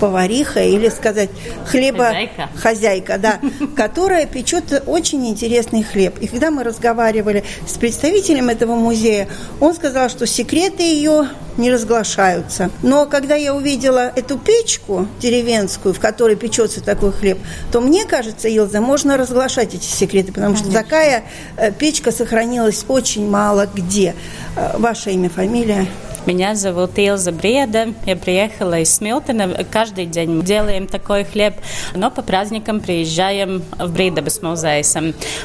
повариха 0.00 0.60
или 0.60 0.88
сказать 0.88 1.30
хлеба 1.66 2.06
хозяйка, 2.06 2.48
хозяйка 2.56 3.18
да, 3.18 3.40
которая 3.76 4.26
печет 4.26 4.82
очень 4.86 5.26
интересный 5.28 5.82
хлеб. 5.82 6.18
И 6.20 6.26
когда 6.26 6.50
мы 6.50 6.64
разговаривали 6.64 7.44
с 7.66 7.76
представителем 7.76 8.48
этого 8.48 8.74
музея, 8.74 9.28
он 9.60 9.74
сказал, 9.74 10.08
что 10.08 10.26
секреты 10.26 10.82
ее 10.82 11.28
не 11.56 11.70
разглашаются. 11.70 12.70
Но 12.82 13.06
когда 13.06 13.34
я 13.34 13.54
увидела 13.54 14.12
эту 14.16 14.38
печку 14.38 15.06
деревенскую, 15.20 15.94
в 15.94 16.00
которой 16.00 16.36
печется 16.36 16.82
такой 16.82 17.12
хлеб, 17.12 17.38
то 17.70 17.80
мне 17.80 18.04
кажется, 18.04 18.48
Илза, 18.48 18.80
можно 18.80 19.16
разглашать 19.16 19.74
эти 19.74 19.84
секреты, 19.84 20.32
потому 20.32 20.54
Конечно. 20.54 20.72
что 20.72 20.82
такая 20.82 21.24
э, 21.56 21.70
печка 21.72 22.12
сохранилась 22.12 22.84
очень 22.88 23.28
мало 23.28 23.68
где. 23.72 24.14
Э, 24.56 24.78
ваше 24.78 25.10
имя, 25.10 25.28
фамилия? 25.28 25.86
Меня 26.26 26.54
зовут 26.54 26.98
Илза 26.98 27.32
Бреда. 27.32 27.94
Я 28.04 28.14
приехала 28.14 28.78
из 28.80 28.94
Смилтона. 28.94 29.64
Каждый 29.70 30.04
день 30.04 30.42
делаем 30.42 30.86
такой 30.86 31.24
хлеб, 31.24 31.54
но 31.94 32.10
по 32.10 32.20
праздникам 32.20 32.80
приезжаем 32.80 33.62
в 33.78 33.90
Бридабас 33.90 34.42
музейс. 34.42 34.94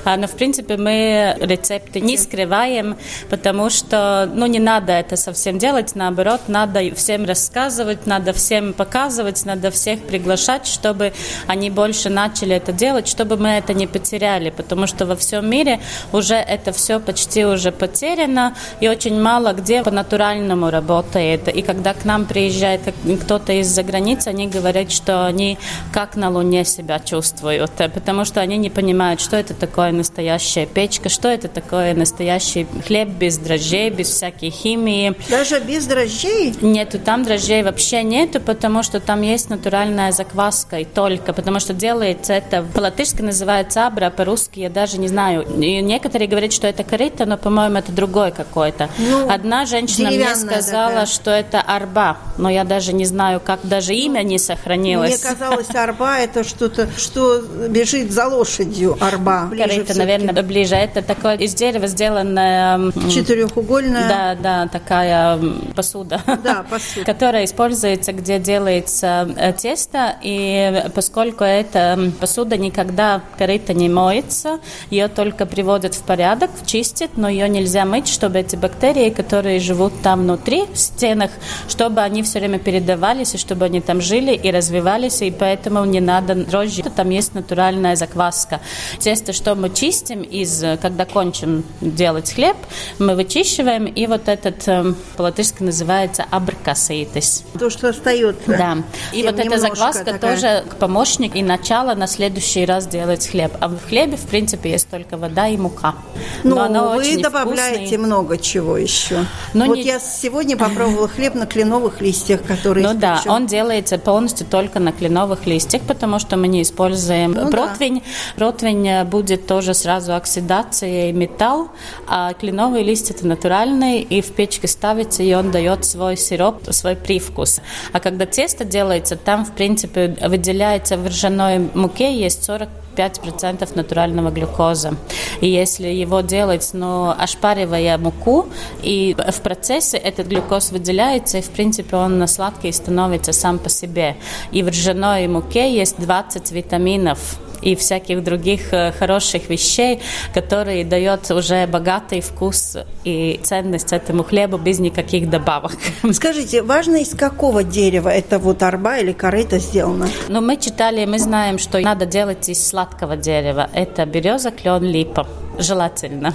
Но, 0.03 0.27
в 0.27 0.31
принципе, 0.31 0.75
мы 0.75 1.37
рецепты 1.39 2.01
не 2.01 2.17
скрываем, 2.17 2.97
потому 3.29 3.69
что 3.69 4.29
ну, 4.33 4.47
не 4.47 4.59
надо 4.59 4.91
это 4.91 5.15
совсем 5.15 5.57
делать. 5.59 5.95
Наоборот, 5.95 6.41
надо 6.47 6.93
всем 6.93 7.23
рассказывать, 7.23 8.05
надо 8.05 8.33
всем 8.33 8.73
показывать, 8.73 9.45
надо 9.45 9.71
всех 9.71 10.01
приглашать, 10.01 10.67
чтобы 10.67 11.13
они 11.47 11.69
больше 11.69 12.09
начали 12.09 12.53
это 12.53 12.73
делать, 12.73 13.07
чтобы 13.07 13.37
мы 13.37 13.49
это 13.49 13.73
не 13.73 13.87
потеряли, 13.87 14.49
потому 14.49 14.87
что 14.87 15.05
во 15.05 15.15
всем 15.15 15.49
мире 15.49 15.79
уже 16.11 16.35
это 16.35 16.73
все 16.73 16.99
почти 16.99 17.45
уже 17.45 17.71
потеряно, 17.71 18.55
и 18.81 18.89
очень 18.89 19.21
мало 19.21 19.53
где 19.53 19.81
по 19.81 19.91
натуральному 19.91 20.64
работает. 20.71 21.47
И 21.47 21.61
когда 21.61 21.93
к 21.93 22.05
нам 22.05 22.25
приезжает 22.25 22.81
кто-то 23.23 23.53
из-за 23.53 23.83
границы, 23.83 24.29
они 24.29 24.47
говорят, 24.47 24.91
что 24.91 25.25
они 25.25 25.57
как 25.91 26.15
на 26.15 26.29
Луне 26.29 26.65
себя 26.65 26.99
чувствуют, 26.99 27.71
потому 27.71 28.25
что 28.25 28.41
они 28.41 28.57
не 28.57 28.69
понимают, 28.69 29.21
что 29.21 29.37
это 29.37 29.53
такое 29.53 29.91
настоящая 29.91 30.65
печка, 30.65 31.09
что 31.09 31.27
это 31.27 31.47
такое 31.47 31.93
настоящий 31.93 32.67
хлеб 32.85 33.09
без 33.09 33.37
дрожжей, 33.37 33.89
без 33.89 34.09
всякой 34.09 34.49
химии. 34.49 35.15
Даже 35.29 35.59
без 35.59 35.85
дрожжей? 35.85 36.55
Нету, 36.61 36.99
там 36.99 37.23
дрожжей 37.23 37.63
вообще 37.63 38.03
нету, 38.03 38.39
потому 38.39 38.83
что 38.83 38.99
там 38.99 39.21
есть 39.21 39.49
натуральная 39.49 40.11
закваска 40.11 40.79
и 40.79 40.85
только, 40.85 41.33
потому 41.33 41.59
что 41.59 41.73
делается 41.73 42.33
это 42.33 42.63
по-латышски 42.73 43.21
называется 43.21 43.87
абра, 43.87 44.09
по-русски 44.09 44.59
я 44.59 44.69
даже 44.69 44.97
не 44.97 45.07
знаю. 45.07 45.43
И 45.43 45.81
некоторые 45.81 46.27
говорят, 46.27 46.53
что 46.53 46.67
это 46.67 46.83
корыто, 46.83 47.25
но, 47.25 47.37
по-моему, 47.37 47.77
это 47.77 47.91
другой 47.91 48.31
какой-то. 48.31 48.89
Ну, 48.97 49.29
Одна 49.29 49.65
женщина 49.65 50.09
мне 50.09 50.35
сказала, 50.35 50.54
такая. 50.61 51.05
что 51.05 51.31
это 51.31 51.61
арба, 51.61 52.17
но 52.37 52.49
я 52.49 52.63
даже 52.63 52.93
не 52.93 53.05
знаю, 53.05 53.39
как 53.39 53.59
даже 53.63 53.93
имя 53.93 54.21
не 54.21 54.37
сохранилось. 54.37 55.23
Мне 55.23 55.33
казалось, 55.35 55.73
арба 55.73 56.19
это 56.19 56.43
что-то, 56.43 56.89
что 56.97 57.41
бежит 57.41 58.11
за 58.11 58.27
лошадью, 58.27 58.97
арба. 58.99 59.49
Корыто, 59.49 59.97
наверное, 59.97 60.33
ближе. 60.43 60.75
Это 60.75 61.01
такое 61.01 61.35
из 61.35 61.53
дерева 61.53 61.87
сделанное... 61.87 62.91
Четырехугольная. 63.11 64.07
Да, 64.07 64.35
да, 64.35 64.67
такая 64.67 65.39
посуда. 65.75 66.21
Да, 66.43 66.63
посуда. 66.69 67.05
Которая 67.05 67.45
используется, 67.45 68.13
где 68.13 68.39
делается 68.39 69.27
э, 69.35 69.53
тесто, 69.53 70.15
и 70.21 70.85
поскольку 70.93 71.43
эта 71.43 72.11
посуда 72.19 72.57
никогда 72.57 73.21
корыто 73.37 73.73
не 73.73 73.89
моется, 73.89 74.59
ее 74.89 75.07
только 75.07 75.45
приводят 75.45 75.95
в 75.95 76.03
порядок, 76.03 76.51
чистят, 76.65 77.11
но 77.17 77.29
ее 77.29 77.49
нельзя 77.49 77.85
мыть, 77.85 78.07
чтобы 78.07 78.39
эти 78.39 78.55
бактерии, 78.55 79.09
которые 79.09 79.59
живут 79.59 79.93
там 80.01 80.21
внутри, 80.21 80.44
в 80.45 80.77
стенах, 80.77 81.31
чтобы 81.67 82.01
они 82.01 82.23
все 82.23 82.39
время 82.39 82.59
передавались, 82.59 83.33
и 83.35 83.37
чтобы 83.37 83.65
они 83.65 83.81
там 83.81 84.01
жили 84.01 84.33
и 84.33 84.51
развивались, 84.51 85.21
и 85.21 85.31
поэтому 85.31 85.83
не 85.85 85.99
надо 85.99 86.35
дрожжи. 86.35 86.83
Там 86.83 87.09
есть 87.09 87.33
натуральная 87.33 87.95
закваска. 87.95 88.61
Тесто, 88.99 89.33
что 89.33 89.55
мы 89.55 89.69
чистим, 89.69 90.21
из, 90.21 90.63
когда 90.81 91.05
кончим 91.05 91.63
делать 91.81 92.33
хлеб, 92.33 92.57
мы 92.99 93.15
вычищиваем, 93.15 93.85
и 93.85 94.07
вот 94.07 94.27
этот 94.27 94.67
э, 94.67 94.93
по-латышски 95.17 95.63
называется 95.63 96.25
абркасейтис. 96.29 97.43
То, 97.57 97.69
что 97.69 97.89
остается. 97.89 98.47
Да. 98.47 98.77
И 99.13 99.23
вот 99.23 99.39
эта 99.39 99.57
закваска 99.57 100.05
такая... 100.05 100.35
тоже 100.35 100.63
помощник 100.79 101.35
и 101.35 101.43
начало 101.43 101.95
на 101.95 102.07
следующий 102.07 102.65
раз 102.65 102.87
делать 102.87 103.27
хлеб. 103.27 103.51
А 103.59 103.67
в 103.67 103.79
хлебе, 103.87 104.17
в 104.17 104.27
принципе, 104.27 104.71
есть 104.71 104.89
только 104.89 105.17
вода 105.17 105.47
и 105.47 105.57
мука. 105.57 105.95
Но, 106.43 106.55
Но 106.55 106.63
она 106.63 106.83
вы 106.83 106.97
очень 106.97 107.21
добавляете 107.21 107.79
вкусный. 107.79 107.97
много 107.97 108.37
чего 108.37 108.77
еще. 108.77 109.25
Но 109.53 109.65
вот 109.65 109.77
не... 109.77 109.83
я 109.83 109.99
сегодня 109.99 110.34
попробовала 110.55 111.07
хлеб 111.07 111.35
на 111.35 111.45
кленовых 111.45 112.01
листьях, 112.01 112.43
которые... 112.43 112.87
Ну 112.87 112.93
да, 112.93 113.21
он 113.25 113.47
делается 113.47 113.97
полностью 113.97 114.45
только 114.45 114.79
на 114.79 114.91
кленовых 114.91 115.45
листьях, 115.45 115.81
потому 115.83 116.19
что 116.19 116.37
мы 116.37 116.47
не 116.47 116.61
используем 116.61 117.31
ну, 117.31 117.49
противень. 117.49 117.99
Да. 117.99 118.05
Противень 118.35 118.87
э, 118.87 119.03
будет 119.05 119.47
тоже 119.47 119.73
сразу 119.73 120.13
оксидация 120.15 121.09
и 121.09 121.13
металл, 121.13 121.69
а 122.07 122.33
кленовые 122.33 122.83
листья 122.83 123.13
это 123.13 123.27
натуральные, 123.27 124.01
и 124.01 124.21
в 124.21 124.33
печке 124.33 124.67
ставится, 124.67 125.23
и 125.23 125.33
он 125.33 125.51
дает 125.51 125.85
свой 125.85 126.17
сироп, 126.17 126.63
свой 126.71 126.95
привкус. 126.95 127.61
А 127.93 127.99
когда 127.99 128.25
тесто 128.25 128.65
делается, 128.65 129.15
там, 129.15 129.45
в 129.45 129.53
принципе, 129.53 130.17
выделяется 130.21 130.97
в 130.97 131.07
ржаной 131.07 131.59
муке 131.73 132.13
есть 132.13 132.43
40 132.43 132.69
5% 132.95 133.69
натурального 133.75 134.31
глюкоза. 134.31 134.95
И 135.41 135.49
если 135.49 135.87
его 135.87 136.21
делать, 136.21 136.69
ну, 136.73 137.09
ошпаривая 137.09 137.97
муку, 137.97 138.47
и 138.81 139.15
в 139.15 139.41
процессе 139.41 139.97
этот 140.25 140.27
глюкоз 140.27 140.71
выделяется, 140.71 141.37
и, 141.37 141.41
в 141.41 141.49
принципе, 141.49 141.95
он 141.95 142.17
на 142.17 142.27
сладкий 142.27 142.71
становится 142.71 143.33
сам 143.33 143.59
по 143.59 143.69
себе. 143.69 144.15
И 144.51 144.63
в 144.63 144.69
ржаной 144.69 145.27
муке 145.27 145.73
есть 145.73 145.99
20 145.99 146.51
витаминов, 146.51 147.39
и 147.61 147.75
всяких 147.75 148.23
других 148.23 148.73
э, 148.73 148.91
хороших 148.91 149.49
вещей, 149.49 149.99
которые 150.33 150.85
дают 150.85 151.31
уже 151.31 151.65
богатый 151.65 152.21
вкус 152.21 152.77
и 153.03 153.39
ценность 153.43 153.91
этому 153.91 154.23
хлебу 154.23 154.57
без 154.57 154.79
никаких 154.79 155.29
добавок. 155.29 155.71
Скажите, 156.11 156.61
важно 156.61 156.97
из 156.97 157.15
какого 157.15 157.63
дерева 157.63 158.09
это 158.09 158.37
вот 158.39 158.61
арба 158.61 158.97
или 158.97 159.13
корыто 159.13 159.57
сделано? 159.57 160.07
Ну, 160.27 160.41
мы 160.41 160.57
читали, 160.57 161.05
мы 161.05 161.17
знаем, 161.17 161.57
что 161.57 161.79
надо 161.79 162.05
делать 162.05 162.49
из 162.49 162.67
сладкого 162.67 163.15
дерева. 163.17 163.67
Это 163.73 164.05
береза, 164.05 164.51
клен, 164.51 164.83
липа. 164.83 165.25
Желательно. 165.57 166.33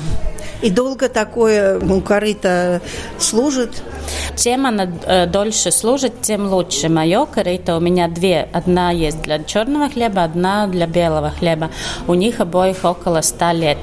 И 0.63 0.71
долго 0.71 1.09
такое 1.09 1.79
ну, 1.81 2.01
корыто 2.01 2.81
служит? 3.19 3.83
Чем 4.37 4.67
она 4.67 4.91
э, 5.07 5.27
дольше 5.27 5.71
служит, 5.71 6.21
тем 6.23 6.53
лучше. 6.53 6.89
Мое 6.89 7.27
корыто 7.27 7.77
у 7.77 7.81
меня 7.81 8.09
две. 8.09 8.49
Одна 8.53 8.91
есть 8.91 9.23
для 9.23 9.43
черного 9.43 9.89
хлеба, 9.89 10.25
одна 10.25 10.67
для 10.67 10.87
белого 10.87 11.31
хлеба. 11.31 11.71
У 12.07 12.15
них 12.15 12.41
обоих 12.41 12.85
около 12.85 13.21
ста 13.23 13.53
лет. 13.53 13.79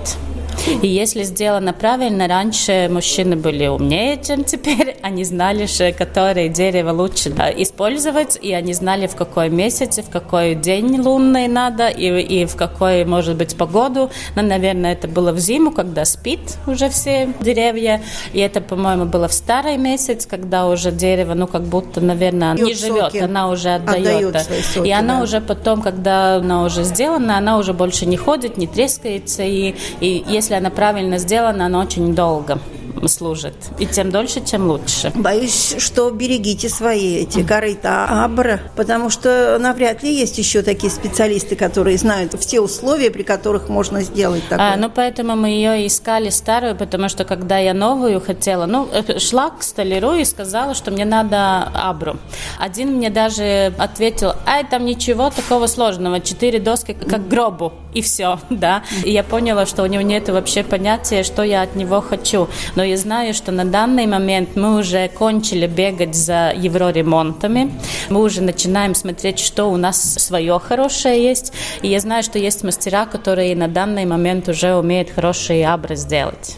И 0.81 0.87
если 0.87 1.23
сделано 1.23 1.73
правильно, 1.73 2.27
раньше 2.27 2.89
мужчины 2.91 3.35
были 3.35 3.67
умнее, 3.67 4.21
чем 4.23 4.43
теперь. 4.43 4.97
Они 5.01 5.23
знали, 5.23 5.65
что 5.65 5.91
которое 5.91 6.49
дерево 6.49 6.91
лучше 6.91 7.29
использовать, 7.57 8.37
и 8.41 8.53
они 8.53 8.73
знали, 8.73 9.07
в 9.07 9.15
какой 9.15 9.49
месяц, 9.49 9.97
в 9.97 10.09
какой 10.09 10.55
день 10.55 10.99
лунный 10.99 11.47
надо, 11.47 11.87
и, 11.87 12.21
и 12.21 12.45
в 12.45 12.55
какой, 12.55 13.05
может 13.05 13.35
быть, 13.35 13.55
погоду. 13.55 14.09
Но, 14.35 14.41
наверное, 14.41 14.93
это 14.93 15.07
было 15.07 15.31
в 15.31 15.39
зиму, 15.39 15.71
когда 15.71 16.05
спит 16.05 16.57
уже 16.67 16.89
все 16.89 17.33
деревья. 17.39 18.01
И 18.33 18.39
это, 18.39 18.61
по-моему, 18.61 19.05
было 19.05 19.27
в 19.27 19.33
старый 19.33 19.77
месяц, 19.77 20.25
когда 20.25 20.67
уже 20.67 20.91
дерево, 20.91 21.33
ну, 21.33 21.47
как 21.47 21.63
будто, 21.63 22.01
наверное, 22.01 22.53
не 22.53 22.73
живет, 22.73 23.15
она 23.21 23.49
уже 23.49 23.69
отдает. 23.69 24.35
отдает 24.35 24.65
соки, 24.65 24.87
и 24.87 24.91
она 24.91 25.17
да. 25.17 25.23
уже 25.23 25.41
потом, 25.41 25.81
когда 25.81 26.35
она 26.35 26.63
уже 26.63 26.83
сделана, 26.83 27.37
она 27.37 27.57
уже 27.57 27.73
больше 27.73 28.05
не 28.05 28.17
ходит, 28.17 28.57
не 28.57 28.67
трескается. 28.67 29.43
И, 29.43 29.75
и 29.99 30.23
если 30.27 30.55
она 30.57 30.69
правильно 30.69 31.17
сделана, 31.17 31.65
она 31.65 31.79
очень 31.79 32.13
долго 32.13 32.59
служит. 33.05 33.55
И 33.79 33.85
тем 33.85 34.11
дольше, 34.11 34.41
тем 34.41 34.67
лучше. 34.67 35.11
Боюсь, 35.15 35.75
что 35.77 36.09
берегите 36.11 36.69
свои 36.69 37.15
эти 37.15 37.43
корыта 37.43 38.05
абра, 38.25 38.59
потому 38.75 39.09
что 39.09 39.57
навряд 39.59 40.03
ли 40.03 40.13
есть 40.13 40.37
еще 40.37 40.61
такие 40.61 40.91
специалисты, 40.91 41.55
которые 41.55 41.97
знают 41.97 42.33
все 42.39 42.59
условия, 42.59 43.11
при 43.11 43.23
которых 43.23 43.69
можно 43.69 44.01
сделать 44.01 44.43
а, 44.47 44.49
такое. 44.49 44.73
А, 44.73 44.77
ну, 44.77 44.89
поэтому 44.89 45.35
мы 45.35 45.49
ее 45.49 45.87
искали 45.87 46.29
старую, 46.29 46.75
потому 46.75 47.09
что 47.09 47.25
когда 47.25 47.57
я 47.57 47.73
новую 47.73 48.19
хотела, 48.21 48.65
ну, 48.65 48.87
э, 48.91 49.19
шла 49.19 49.49
к 49.49 49.63
столяру 49.63 50.13
и 50.13 50.25
сказала, 50.25 50.73
что 50.73 50.91
мне 50.91 51.05
надо 51.05 51.63
абру. 51.73 52.17
Один 52.59 52.95
мне 52.97 53.09
даже 53.09 53.73
ответил, 53.77 54.33
ай, 54.45 54.63
там 54.63 54.85
ничего 54.85 55.29
такого 55.29 55.67
сложного, 55.67 56.19
четыре 56.19 56.59
доски 56.59 56.93
как 56.93 57.27
гробу, 57.27 57.73
и 57.93 58.01
все, 58.01 58.39
да. 58.49 58.83
И 59.03 59.11
я 59.11 59.23
поняла, 59.23 59.65
что 59.65 59.83
у 59.83 59.85
него 59.85 60.01
нет 60.01 60.29
вообще 60.29 60.63
понятия, 60.63 61.23
что 61.23 61.43
я 61.43 61.63
от 61.63 61.75
него 61.75 62.01
хочу. 62.01 62.47
Но 62.75 62.83
я 62.87 62.97
знаю, 62.97 63.33
что 63.33 63.51
на 63.51 63.65
данный 63.65 64.07
момент 64.07 64.55
мы 64.55 64.77
уже 64.77 65.07
кончили 65.09 65.67
бегать 65.67 66.15
за 66.15 66.53
евроремонтами. 66.55 67.71
Мы 68.09 68.21
уже 68.21 68.41
начинаем 68.41 68.95
смотреть, 68.95 69.39
что 69.39 69.65
у 69.65 69.77
нас 69.77 70.01
свое 70.15 70.59
хорошее 70.59 71.23
есть. 71.23 71.53
И 71.81 71.87
я 71.87 71.99
знаю, 71.99 72.23
что 72.23 72.39
есть 72.39 72.63
мастера, 72.63 73.05
которые 73.05 73.55
на 73.55 73.67
данный 73.67 74.05
момент 74.05 74.49
уже 74.49 74.75
умеют 74.75 75.09
хорошие 75.09 75.67
абры 75.67 75.95
сделать. 75.95 76.57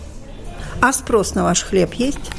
А 0.82 0.94
спрос 0.94 1.36
на 1.36 1.44
ваш 1.44 1.64
хлеб 1.64 1.94
есть? 1.96 2.32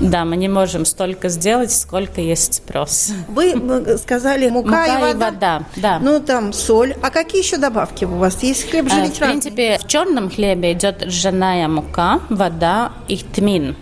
Да, 0.00 0.24
мы 0.24 0.36
не 0.36 0.48
можем 0.48 0.86
столько 0.86 1.28
сделать, 1.28 1.70
сколько 1.70 2.20
есть 2.20 2.54
спрос. 2.54 3.12
Вы 3.28 3.98
сказали 3.98 4.48
мука, 4.48 4.68
мука 4.68 4.86
и 4.86 5.00
вода. 5.00 5.10
И 5.10 5.14
вода 5.14 5.62
да. 5.76 5.98
Ну, 6.00 6.20
там 6.20 6.52
соль. 6.52 6.94
А 7.02 7.10
какие 7.10 7.42
еще 7.42 7.58
добавки 7.58 8.04
у 8.06 8.16
вас 8.16 8.42
есть? 8.42 8.70
Хлеб 8.70 8.88
же 8.88 8.96
э, 8.96 9.02
ведь 9.02 9.16
В 9.16 9.18
принципе, 9.18 9.78
в 9.78 9.86
черном 9.86 10.30
хлебе 10.30 10.72
идет 10.72 11.04
ржаная 11.04 11.68
мука, 11.68 12.20
вода 12.30 12.92
и 13.06 13.18
тмин. 13.18 13.76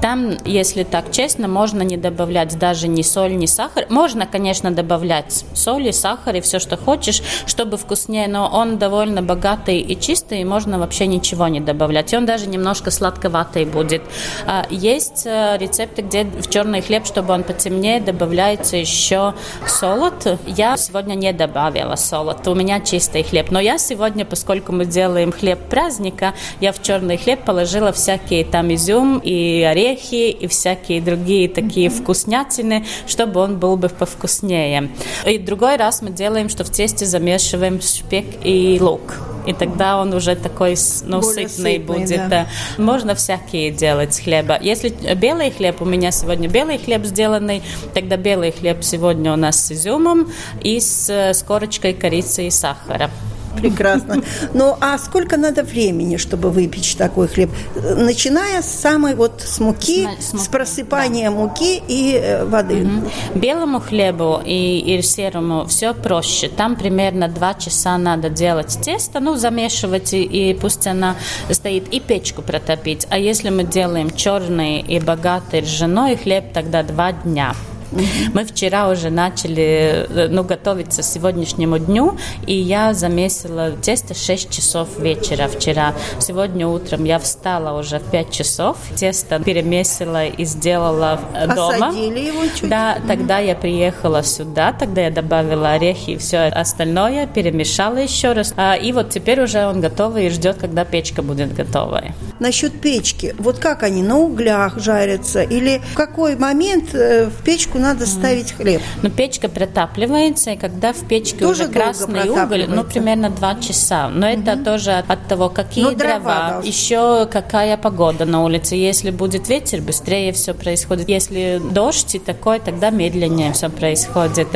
Там, 0.00 0.36
если 0.44 0.84
так 0.84 1.10
честно, 1.10 1.48
можно 1.48 1.82
не 1.82 1.96
добавлять 1.96 2.56
даже 2.58 2.86
ни 2.86 3.02
соль, 3.02 3.36
ни 3.36 3.46
сахар. 3.46 3.86
Можно, 3.88 4.26
конечно, 4.26 4.70
добавлять 4.70 5.44
соль 5.54 5.88
и 5.88 5.92
сахар 5.92 6.36
и 6.36 6.40
все, 6.40 6.60
что 6.60 6.76
хочешь, 6.76 7.22
чтобы 7.46 7.76
вкуснее, 7.76 8.28
но 8.28 8.48
он 8.48 8.78
довольно 8.78 9.20
богатый 9.20 9.80
и 9.80 9.98
чистый, 10.00 10.42
и 10.42 10.44
можно 10.44 10.78
вообще 10.78 11.06
ничего 11.06 11.48
не 11.48 11.60
добавлять. 11.60 12.12
И 12.12 12.16
он 12.16 12.24
даже 12.24 12.46
немножко 12.46 12.90
сладковатый 12.90 13.47
желтоватый 13.48 13.64
будет. 13.64 14.02
А 14.46 14.66
есть 14.70 15.26
рецепты, 15.26 16.02
где 16.02 16.24
в 16.24 16.48
черный 16.48 16.80
хлеб, 16.80 17.06
чтобы 17.06 17.34
он 17.34 17.42
потемнее, 17.42 18.00
добавляется 18.00 18.76
еще 18.76 19.34
солод. 19.66 20.38
Я 20.46 20.76
сегодня 20.76 21.14
не 21.14 21.32
добавила 21.32 21.96
солод, 21.96 22.46
у 22.46 22.54
меня 22.54 22.80
чистый 22.80 23.22
хлеб. 23.22 23.50
Но 23.50 23.60
я 23.60 23.78
сегодня, 23.78 24.24
поскольку 24.24 24.72
мы 24.72 24.84
делаем 24.86 25.32
хлеб 25.32 25.58
праздника, 25.68 26.34
я 26.60 26.72
в 26.72 26.82
черный 26.82 27.16
хлеб 27.16 27.44
положила 27.44 27.92
всякие 27.92 28.44
там 28.44 28.72
изюм 28.74 29.18
и 29.18 29.62
орехи 29.62 30.30
и 30.30 30.46
всякие 30.46 31.00
другие 31.00 31.48
такие 31.48 31.88
вкуснятины, 31.88 32.84
чтобы 33.06 33.40
он 33.40 33.58
был 33.58 33.76
бы 33.76 33.88
повкуснее. 33.88 34.90
И 35.26 35.38
другой 35.38 35.76
раз 35.76 36.02
мы 36.02 36.10
делаем, 36.10 36.48
что 36.48 36.64
в 36.64 36.70
тесте 36.70 37.06
замешиваем 37.06 37.80
шпек 37.80 38.26
и 38.44 38.78
лук 38.80 39.14
и 39.48 39.54
тогда 39.54 39.98
он 39.98 40.12
уже 40.12 40.36
такой 40.36 40.76
ну, 41.04 41.22
сытный, 41.22 41.48
сытный 41.48 41.78
будет. 41.78 42.28
Да. 42.28 42.48
Можно 42.76 43.14
всякие 43.14 43.70
делать 43.70 44.20
хлеба. 44.20 44.58
Если 44.60 44.90
белый 45.14 45.50
хлеб, 45.50 45.80
у 45.80 45.86
меня 45.86 46.10
сегодня 46.10 46.48
белый 46.50 46.76
хлеб 46.76 47.06
сделанный, 47.06 47.62
тогда 47.94 48.18
белый 48.18 48.52
хлеб 48.52 48.82
сегодня 48.82 49.32
у 49.32 49.36
нас 49.36 49.64
с 49.64 49.72
изюмом 49.72 50.30
и 50.60 50.78
с, 50.80 51.08
с 51.08 51.42
корочкой 51.42 51.94
корицы 51.94 52.46
и 52.46 52.50
сахара. 52.50 53.10
Прекрасно. 53.60 54.22
Ну, 54.54 54.76
а 54.80 54.98
сколько 54.98 55.36
надо 55.36 55.62
времени, 55.62 56.16
чтобы 56.16 56.50
выпечь 56.50 56.94
такой 56.94 57.28
хлеб? 57.28 57.50
Начиная 57.96 58.62
с 58.62 58.68
самой 58.68 59.14
вот 59.14 59.42
с 59.44 59.60
муки, 59.60 60.08
с, 60.20 60.32
муки, 60.32 60.44
с 60.44 60.48
просыпания 60.48 61.30
да. 61.30 61.36
муки 61.36 61.82
и 61.88 62.14
э, 62.14 62.44
воды. 62.44 62.84
Угу. 62.84 63.38
Белому 63.38 63.80
хлебу 63.80 64.40
и, 64.44 64.78
и 64.78 65.02
серому 65.02 65.66
все 65.66 65.94
проще. 65.94 66.48
Там 66.48 66.76
примерно 66.76 67.28
два 67.28 67.54
часа 67.54 67.98
надо 67.98 68.30
делать 68.30 68.78
тесто, 68.82 69.20
ну, 69.20 69.36
замешивать, 69.36 70.12
и, 70.12 70.22
и 70.22 70.54
пусть 70.54 70.86
она 70.86 71.16
стоит, 71.50 71.88
и 71.88 72.00
печку 72.00 72.42
протопить. 72.42 73.06
А 73.10 73.18
если 73.18 73.50
мы 73.50 73.64
делаем 73.64 74.10
черный 74.14 74.80
и 74.80 75.00
богатый 75.00 75.60
ржаной 75.60 76.16
хлеб, 76.16 76.52
тогда 76.52 76.82
два 76.82 77.12
дня. 77.12 77.54
Мы 77.90 78.44
вчера 78.44 78.88
уже 78.88 79.10
начали 79.10 80.06
э, 80.08 80.28
ну, 80.28 80.44
готовиться 80.44 81.02
к 81.02 81.04
сегодняшнему 81.04 81.78
дню, 81.78 82.18
и 82.46 82.54
я 82.54 82.94
замесила 82.94 83.72
тесто 83.72 84.14
6 84.14 84.50
часов 84.50 84.98
вечера 84.98 85.48
вчера. 85.48 85.94
Сегодня 86.18 86.66
утром 86.66 87.04
я 87.04 87.18
встала 87.18 87.78
уже 87.78 87.98
в 87.98 88.04
5 88.04 88.30
часов, 88.30 88.76
тесто 88.94 89.38
перемесила 89.40 90.26
и 90.26 90.44
сделала 90.44 91.20
э, 91.34 91.46
дома. 91.54 91.88
Осадили 91.88 92.20
его 92.20 92.42
чуть? 92.46 92.68
Да, 92.68 92.98
тогда 93.06 93.38
я 93.38 93.54
приехала 93.54 94.22
сюда, 94.22 94.72
тогда 94.72 95.02
я 95.02 95.10
добавила 95.10 95.72
орехи 95.72 96.10
и 96.10 96.16
все 96.16 96.48
остальное, 96.48 97.26
перемешала 97.26 97.96
еще 97.96 98.32
раз. 98.32 98.52
А, 98.56 98.74
и 98.74 98.92
вот 98.92 99.10
теперь 99.10 99.42
уже 99.42 99.66
он 99.66 99.80
готовый 99.80 100.26
и 100.26 100.30
ждет, 100.30 100.56
когда 100.58 100.84
печка 100.84 101.22
будет 101.22 101.54
готовая. 101.54 102.14
Насчет 102.40 102.80
печки, 102.80 103.34
вот 103.38 103.58
как 103.58 103.82
они, 103.82 104.02
на 104.02 104.18
углях 104.18 104.78
жарятся 104.78 105.42
или 105.42 105.80
в 105.92 105.94
какой 105.94 106.36
момент 106.36 106.94
э, 106.94 107.26
в 107.26 107.42
печку 107.42 107.77
печку 107.78 107.80
надо 107.80 108.06
ставить 108.06 108.52
хлеб. 108.52 108.82
Ну, 109.02 109.10
печка 109.10 109.48
протапливается, 109.48 110.50
и 110.50 110.56
когда 110.56 110.92
в 110.92 111.06
печке 111.08 111.38
тоже 111.38 111.64
уже 111.64 111.72
красный 111.72 112.28
уголь, 112.28 112.66
ну, 112.68 112.84
примерно 112.84 113.30
2 113.30 113.54
часа. 113.56 114.08
Но 114.08 114.30
угу. 114.30 114.40
это 114.40 114.56
тоже 114.56 114.92
от 114.92 115.26
того, 115.28 115.48
какие 115.48 115.84
Но 115.84 115.92
дрова, 115.92 116.48
дрова 116.48 116.60
еще 116.62 117.26
какая 117.30 117.76
погода 117.76 118.24
на 118.24 118.44
улице. 118.44 118.74
Если 118.74 119.10
будет 119.10 119.48
ветер, 119.48 119.80
быстрее 119.80 120.32
все 120.32 120.54
происходит. 120.54 121.08
Если 121.08 121.60
дождь 121.72 122.14
и 122.14 122.18
такое, 122.18 122.58
тогда 122.58 122.90
медленнее 122.90 123.52
все 123.52 123.68
происходит. 123.68 124.48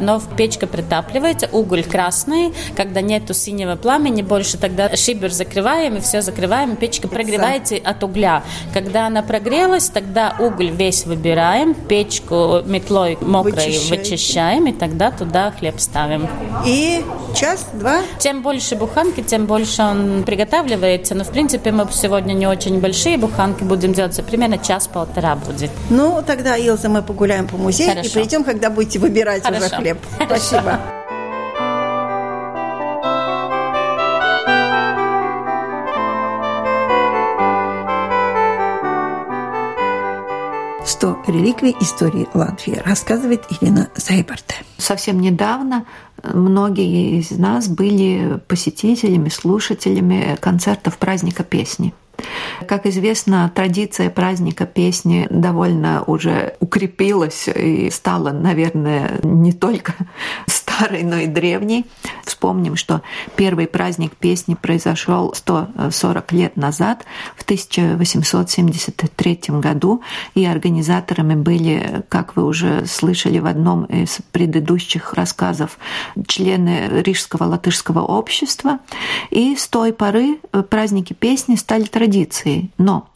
Но 0.00 0.20
печка 0.36 0.66
протапливается, 0.66 1.48
уголь 1.52 1.84
красный, 1.84 2.52
когда 2.76 3.00
нету 3.00 3.34
синего 3.34 3.76
пламени 3.76 4.22
больше, 4.22 4.58
тогда 4.58 4.94
шибер 4.96 5.32
закрываем 5.32 5.96
и 5.96 6.00
все 6.00 6.22
закрываем, 6.22 6.76
печка 6.76 7.08
прогревается 7.08 7.76
от 7.76 8.02
угля. 8.02 8.42
Когда 8.72 9.06
она 9.06 9.22
прогрелась, 9.22 9.88
тогда 9.88 10.34
уголь 10.38 10.70
весь 10.70 11.06
выбираем, 11.06 11.74
печку 11.74 12.57
метлой 12.66 13.18
мокрой 13.20 13.52
вычищаем. 13.54 13.88
вычищаем, 13.88 14.66
и 14.66 14.72
тогда 14.72 15.10
туда 15.10 15.52
хлеб 15.52 15.78
ставим. 15.80 16.28
И 16.66 17.04
час-два? 17.34 18.00
Чем 18.18 18.42
больше 18.42 18.76
буханки, 18.76 19.22
тем 19.22 19.46
больше 19.46 19.82
он 19.82 20.22
приготавливается. 20.24 21.14
Но, 21.14 21.24
в 21.24 21.30
принципе, 21.30 21.72
мы 21.72 21.86
сегодня 21.92 22.32
не 22.32 22.46
очень 22.46 22.80
большие 22.80 23.18
буханки 23.18 23.62
будем 23.62 23.92
делать, 23.92 24.18
примерно 24.24 24.58
час-полтора 24.58 25.36
будет. 25.36 25.70
Ну, 25.90 26.22
тогда, 26.26 26.56
Илза, 26.56 26.88
мы 26.88 27.02
погуляем 27.02 27.46
по 27.46 27.56
музею 27.56 27.90
Хорошо. 27.90 28.08
и 28.08 28.12
придем, 28.22 28.44
когда 28.44 28.70
будете 28.70 28.98
выбирать 28.98 29.42
Хорошо. 29.42 29.66
уже 29.66 29.76
хлеб. 29.76 29.98
Спасибо. 30.26 30.80
100 40.98 41.18
реликвий 41.28 41.76
истории 41.78 42.26
Латвии, 42.34 42.82
рассказывает 42.84 43.44
Ирина 43.50 43.88
Зайбарте. 43.94 44.56
Совсем 44.78 45.20
недавно 45.20 45.84
многие 46.24 47.20
из 47.20 47.30
нас 47.30 47.68
были 47.68 48.40
посетителями, 48.48 49.28
слушателями 49.28 50.36
концертов 50.40 50.98
праздника 50.98 51.44
песни. 51.44 51.94
Как 52.66 52.84
известно, 52.86 53.48
традиция 53.54 54.10
праздника 54.10 54.66
песни 54.66 55.28
довольно 55.30 56.02
уже 56.02 56.56
укрепилась 56.58 57.46
и 57.46 57.90
стала, 57.90 58.32
наверное, 58.32 59.20
не 59.22 59.52
только 59.52 59.94
старой, 60.78 61.02
но 61.02 61.16
и 61.16 61.26
древней. 61.26 61.86
Вспомним, 62.24 62.76
что 62.76 63.02
первый 63.36 63.66
праздник 63.66 64.14
песни 64.16 64.54
произошел 64.54 65.34
140 65.34 66.32
лет 66.32 66.56
назад, 66.56 67.04
в 67.36 67.42
1873 67.42 69.40
году, 69.48 70.02
и 70.34 70.44
организаторами 70.44 71.34
были, 71.34 72.04
как 72.08 72.36
вы 72.36 72.44
уже 72.44 72.86
слышали 72.86 73.38
в 73.38 73.46
одном 73.46 73.84
из 73.84 74.18
предыдущих 74.32 75.14
рассказов, 75.14 75.78
члены 76.26 77.02
Рижского 77.02 77.44
латышского 77.44 78.00
общества. 78.00 78.78
И 79.30 79.56
с 79.56 79.68
той 79.68 79.92
поры 79.92 80.38
праздники 80.70 81.12
песни 81.12 81.56
стали 81.56 81.84
традицией. 81.84 82.70
Но 82.78 83.08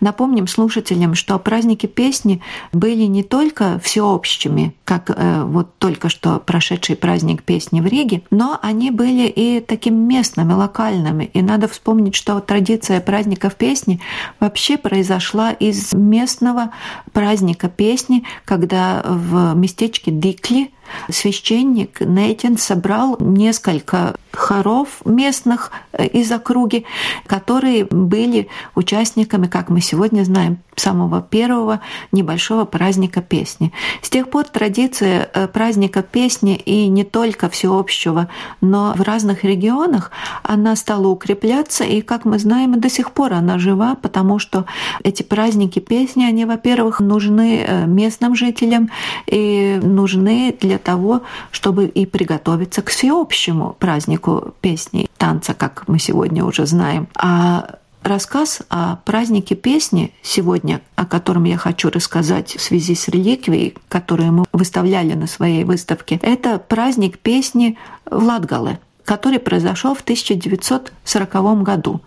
напомним 0.00 0.46
слушателям, 0.46 1.14
что 1.14 1.38
праздники 1.38 1.86
песни 1.86 2.42
были 2.72 3.04
не 3.04 3.22
только 3.22 3.78
всеобщими, 3.82 4.74
как 4.84 5.10
э, 5.10 5.42
вот 5.44 5.78
только 5.78 6.08
что 6.08 6.38
прошедший 6.40 6.96
праздник 7.06 7.44
песни 7.44 7.80
в 7.80 7.86
Риге, 7.86 8.22
но 8.32 8.58
они 8.62 8.90
были 8.90 9.28
и 9.28 9.60
такими 9.60 9.94
местными, 9.94 10.52
локальными. 10.52 11.30
И 11.34 11.40
надо 11.40 11.68
вспомнить, 11.68 12.16
что 12.16 12.40
традиция 12.40 13.00
праздников 13.00 13.54
песни 13.54 14.00
вообще 14.40 14.76
произошла 14.76 15.52
из 15.52 15.92
местного 15.92 16.72
праздника 17.12 17.68
песни, 17.68 18.24
когда 18.44 19.04
в 19.06 19.54
местечке 19.54 20.10
Дикли 20.10 20.72
священник 21.10 22.00
Нейтин 22.00 22.58
собрал 22.58 23.16
несколько 23.20 24.16
хоров 24.32 25.00
местных 25.04 25.70
э, 25.92 26.06
из 26.06 26.30
округи, 26.30 26.84
которые 27.26 27.84
были 27.84 28.48
участниками, 28.74 29.46
как 29.46 29.68
мы 29.68 29.80
сегодня 29.80 30.22
знаем, 30.24 30.58
самого 30.76 31.22
первого 31.22 31.80
небольшого 32.12 32.64
праздника 32.64 33.22
песни. 33.22 33.72
С 34.02 34.10
тех 34.10 34.30
пор 34.30 34.44
традиция 34.44 35.28
э, 35.32 35.48
праздника 35.48 36.02
песни 36.02 36.56
и 36.56 36.86
не 36.88 37.04
только 37.04 37.48
всеобщего, 37.48 38.28
но 38.60 38.92
в 38.94 39.00
разных 39.00 39.42
регионах 39.42 40.10
она 40.42 40.76
стала 40.76 41.08
укрепляться, 41.08 41.84
и, 41.84 42.02
как 42.02 42.24
мы 42.24 42.38
знаем, 42.38 42.78
до 42.78 42.90
сих 42.90 43.12
пор 43.12 43.32
она 43.32 43.58
жива, 43.58 43.96
потому 44.00 44.38
что 44.38 44.66
эти 45.02 45.22
праздники 45.22 45.78
песни, 45.78 46.24
они, 46.24 46.44
во-первых, 46.44 47.00
нужны 47.00 47.64
э, 47.66 47.86
местным 47.86 48.34
жителям 48.34 48.90
и 49.26 49.80
нужны 49.82 50.54
для 50.60 50.75
того, 50.78 51.22
чтобы 51.50 51.86
и 51.86 52.06
приготовиться 52.06 52.82
к 52.82 52.90
всеобщему 52.90 53.76
празднику 53.78 54.54
песни, 54.60 55.08
танца, 55.16 55.54
как 55.54 55.84
мы 55.88 55.98
сегодня 55.98 56.44
уже 56.44 56.66
знаем. 56.66 57.08
А 57.16 57.76
Рассказ 58.06 58.62
о 58.68 58.96
празднике 59.04 59.56
песни 59.56 60.12
сегодня, 60.22 60.80
о 60.94 61.06
котором 61.06 61.42
я 61.42 61.56
хочу 61.56 61.90
рассказать 61.90 62.54
в 62.54 62.62
связи 62.62 62.94
с 62.94 63.08
реликвией, 63.08 63.74
которую 63.88 64.32
мы 64.32 64.44
выставляли 64.52 65.14
на 65.14 65.26
своей 65.26 65.64
выставке, 65.64 66.20
это 66.22 66.60
праздник 66.60 67.18
песни 67.18 67.76
в 68.08 68.22
Латгале 68.22 68.78
который 69.06 69.38
произошел 69.38 69.94
в 69.94 70.00
1940 70.00 71.62
году. 71.62 72.00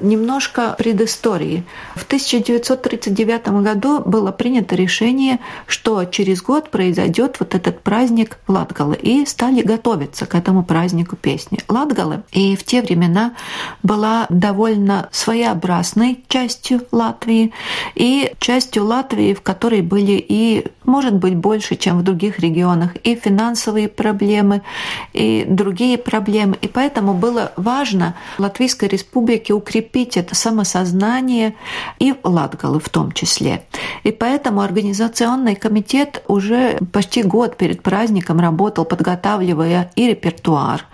Немножко 0.00 0.74
предыстории. 0.78 1.64
В 1.94 2.04
1939 2.04 3.48
году 3.62 4.00
было 4.00 4.32
принято 4.32 4.74
решение, 4.76 5.40
что 5.66 6.04
через 6.04 6.40
год 6.40 6.70
произойдет 6.70 7.36
вот 7.40 7.54
этот 7.54 7.80
праздник 7.82 8.38
Латгалы, 8.48 8.94
и 8.94 9.26
стали 9.26 9.62
готовиться 9.62 10.26
к 10.26 10.34
этому 10.34 10.62
празднику 10.64 11.16
песни. 11.16 11.58
Латгалы 11.68 12.22
и 12.32 12.56
в 12.56 12.64
те 12.64 12.80
времена 12.80 13.32
была 13.82 14.26
довольно 14.30 15.08
своеобразной 15.10 16.24
частью 16.28 16.82
Латвии 16.92 17.52
и 17.94 18.32
частью 18.38 18.84
Латвии, 18.84 19.34
в 19.34 19.42
которой 19.42 19.82
были 19.82 20.24
и 20.28 20.66
может 20.84 21.14
быть 21.14 21.34
больше, 21.34 21.76
чем 21.76 21.98
в 21.98 22.02
других 22.02 22.38
регионах, 22.38 22.94
и 22.96 23.16
финансовые 23.16 23.88
проблемы, 23.88 24.62
и 25.12 25.44
другие 25.48 25.98
проблемы. 25.98 26.43
И 26.52 26.68
поэтому 26.68 27.14
было 27.14 27.52
важно 27.56 28.14
Латвийской 28.38 28.88
Республике 28.88 29.52
укрепить 29.52 30.16
это 30.16 30.34
самосознание 30.34 31.54
и 31.98 32.14
Латгалы 32.22 32.80
в 32.80 32.88
том 32.88 33.12
числе. 33.12 33.64
И 34.02 34.12
поэтому 34.12 34.60
организационный 34.60 35.54
комитет 35.54 36.22
уже 36.28 36.78
почти 36.92 37.22
год 37.22 37.56
перед 37.56 37.82
праздником 37.82 38.40
работал, 38.40 38.84
подготавливая 38.84 39.90
и 39.96 40.08
репертуар, 40.08 40.84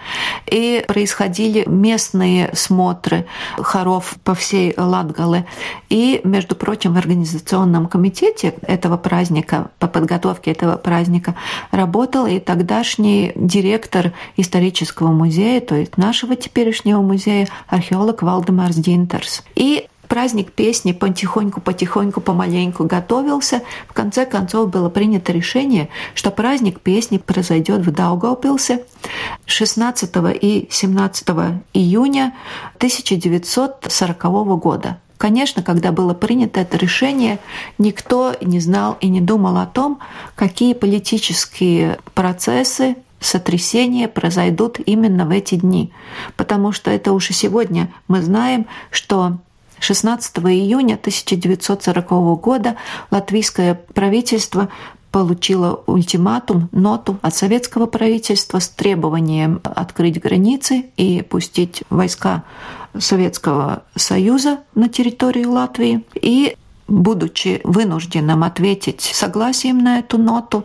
и 0.47 0.85
происходили 0.87 1.65
местные 1.67 2.51
смотры 2.55 3.27
хоров 3.59 4.15
по 4.25 4.35
всей 4.35 4.75
Латгале. 4.77 5.47
И, 5.89 6.21
между 6.25 6.55
прочим, 6.55 6.95
в 6.95 6.99
организационном 6.99 7.87
комитете 7.87 8.55
этого 8.63 8.97
праздника 8.97 9.71
по 9.79 9.89
подготовке 9.89 10.53
этого 10.53 10.77
праздника 10.77 11.35
работал 11.71 12.27
и 12.27 12.39
тогдашний 12.39 13.33
директор 13.35 14.13
исторического 14.37 15.09
музея, 15.09 15.40
то 15.61 15.75
есть 15.75 15.97
нашего 15.97 16.37
теперешнего 16.37 17.01
музея, 17.01 17.49
археолог 17.69 18.23
Валдемарс 18.23 18.77
Динтерс. 18.77 19.43
И 19.55 19.87
праздник 20.11 20.53
песни 20.53 20.93
потихоньку-потихоньку, 20.93 22.21
помаленьку 22.21 22.85
готовился. 22.85 23.63
В 23.89 23.93
конце 23.93 24.27
концов 24.27 24.69
было 24.69 24.91
принято 24.91 25.33
решение, 25.33 25.89
что 26.15 26.31
праздник 26.31 26.81
песни 26.81 27.19
произойдет 27.19 27.87
в 27.87 27.93
Даугавпилсе 27.93 28.85
16 29.47 30.11
и 30.41 30.69
17 30.69 31.29
июня 31.73 32.35
1940 32.77 34.23
года. 34.59 34.99
Конечно, 35.17 35.63
когда 35.63 35.93
было 35.93 36.15
принято 36.15 36.61
это 36.61 36.77
решение, 36.77 37.39
никто 37.79 38.35
не 38.41 38.59
знал 38.59 38.97
и 39.01 39.09
не 39.09 39.21
думал 39.21 39.59
о 39.59 39.67
том, 39.67 40.01
какие 40.35 40.73
политические 40.73 41.99
процессы 42.15 42.97
сотрясения 43.21 44.09
произойдут 44.09 44.79
именно 44.85 45.27
в 45.27 45.31
эти 45.31 45.57
дни. 45.57 45.93
Потому 46.37 46.73
что 46.73 46.91
это 46.91 47.13
уже 47.13 47.33
сегодня 47.33 47.93
мы 48.09 48.23
знаем, 48.23 48.67
что 48.91 49.39
16 49.79 50.39
июня 50.39 50.95
1940 50.95 52.09
года 52.41 52.77
латвийское 53.11 53.75
правительство 53.95 54.69
получило 55.11 55.83
ультиматум, 55.87 56.69
ноту 56.73 57.19
от 57.23 57.35
советского 57.35 57.87
правительства 57.87 58.59
с 58.59 58.69
требованием 58.69 59.61
открыть 59.65 60.21
границы 60.21 60.87
и 60.97 61.23
пустить 61.23 61.83
войска 61.91 62.45
Советского 62.97 63.85
Союза 63.97 64.61
на 64.75 64.89
территории 64.89 65.45
Латвии. 65.45 66.05
И 66.15 66.57
будучи 66.91 67.61
вынужденным 67.65 68.43
ответить 68.45 69.01
согласием 69.01 69.79
на 69.79 70.01
эту 70.01 70.19
ноту, 70.19 70.65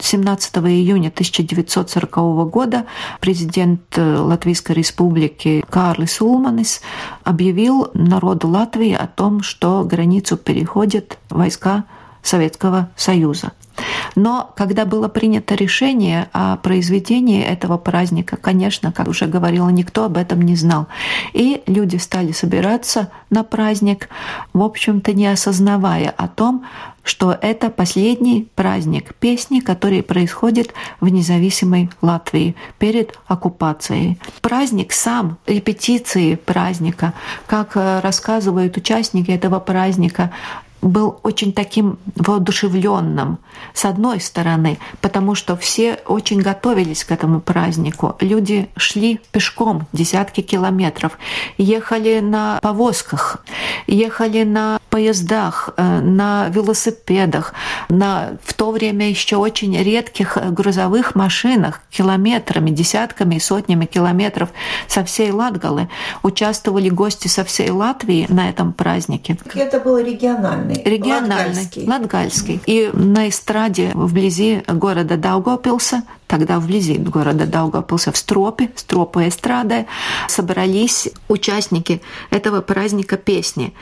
17 0.00 0.56
июня 0.56 1.08
1940 1.08 2.50
года 2.50 2.86
президент 3.20 3.80
Латвийской 3.96 4.72
республики 4.72 5.64
Карлис 5.70 6.20
Улманис 6.20 6.80
объявил 7.22 7.90
народу 7.94 8.48
Латвии 8.48 8.92
о 8.92 9.06
том, 9.06 9.42
что 9.42 9.84
границу 9.84 10.36
переходят 10.36 11.18
войска 11.28 11.84
Советского 12.22 12.90
Союза. 12.96 13.52
Но 14.14 14.52
когда 14.56 14.84
было 14.84 15.08
принято 15.08 15.54
решение 15.54 16.28
о 16.32 16.56
произведении 16.56 17.42
этого 17.42 17.78
праздника, 17.78 18.36
конечно, 18.36 18.92
как 18.92 19.08
уже 19.08 19.26
говорила, 19.26 19.68
никто 19.68 20.04
об 20.04 20.16
этом 20.16 20.42
не 20.42 20.56
знал. 20.56 20.86
И 21.32 21.62
люди 21.66 21.96
стали 21.96 22.32
собираться 22.32 23.10
на 23.30 23.44
праздник, 23.44 24.08
в 24.52 24.62
общем-то, 24.62 25.12
не 25.12 25.26
осознавая 25.26 26.10
о 26.16 26.28
том, 26.28 26.64
что 27.06 27.38
это 27.40 27.70
последний 27.70 28.48
праздник 28.56 29.14
песни, 29.14 29.60
который 29.60 30.02
происходит 30.02 30.74
в 31.00 31.08
независимой 31.08 31.88
Латвии 32.02 32.56
перед 32.78 33.16
оккупацией. 33.28 34.18
Праздник 34.42 34.92
сам, 34.92 35.38
репетиции 35.46 36.34
праздника, 36.34 37.14
как 37.46 37.76
э, 37.76 38.00
рассказывают 38.00 38.76
участники 38.76 39.30
этого 39.30 39.60
праздника, 39.60 40.32
был 40.82 41.20
очень 41.22 41.52
таким 41.52 41.98
воодушевленным, 42.14 43.38
с 43.74 43.84
одной 43.84 44.20
стороны, 44.20 44.78
потому 45.00 45.34
что 45.34 45.56
все 45.56 45.98
очень 46.06 46.40
готовились 46.40 47.04
к 47.04 47.12
этому 47.12 47.40
празднику. 47.40 48.16
Люди 48.20 48.68
шли 48.76 49.20
пешком 49.32 49.86
десятки 49.92 50.40
километров, 50.40 51.18
ехали 51.58 52.20
на 52.20 52.58
повозках, 52.62 53.44
ехали 53.86 54.44
на 54.44 54.78
поездах, 54.90 55.70
э, 55.76 56.00
на 56.00 56.48
велосипедах, 56.48 57.52
на 57.88 58.38
в 58.42 58.54
то 58.54 58.70
время 58.70 59.10
еще 59.10 59.36
очень 59.36 59.76
редких 59.76 60.38
грузовых 60.52 61.14
машинах 61.14 61.80
километрами, 61.90 62.70
десятками 62.70 63.34
и 63.36 63.40
сотнями 63.40 63.86
километров 63.86 64.50
со 64.86 65.04
всей 65.04 65.30
Латгалы. 65.32 65.88
Участвовали 66.22 66.88
гости 66.88 67.28
со 67.28 67.44
всей 67.44 67.70
Латвии 67.70 68.26
на 68.28 68.48
этом 68.48 68.72
празднике. 68.72 69.36
Это 69.54 69.80
было 69.80 70.02
региональный. 70.74 70.96
Региональный, 70.96 71.48
латгальский. 71.48 71.86
латгальский. 71.86 72.60
И 72.66 72.90
на 72.92 73.28
эстраде 73.28 73.92
вблизи 73.94 74.62
города 74.66 75.16
Даугавпилса 75.16 76.02
тогда 76.26 76.58
вблизи 76.58 76.94
города 76.98 77.46
Даугавпилса, 77.46 78.12
в 78.12 78.16
Стропе, 78.16 78.70
Стропу 78.74 79.20
эстрады, 79.20 79.86
собрались 80.28 81.08
участники 81.28 82.02
этого 82.30 82.60
праздника 82.60 83.16
песни. 83.16 83.74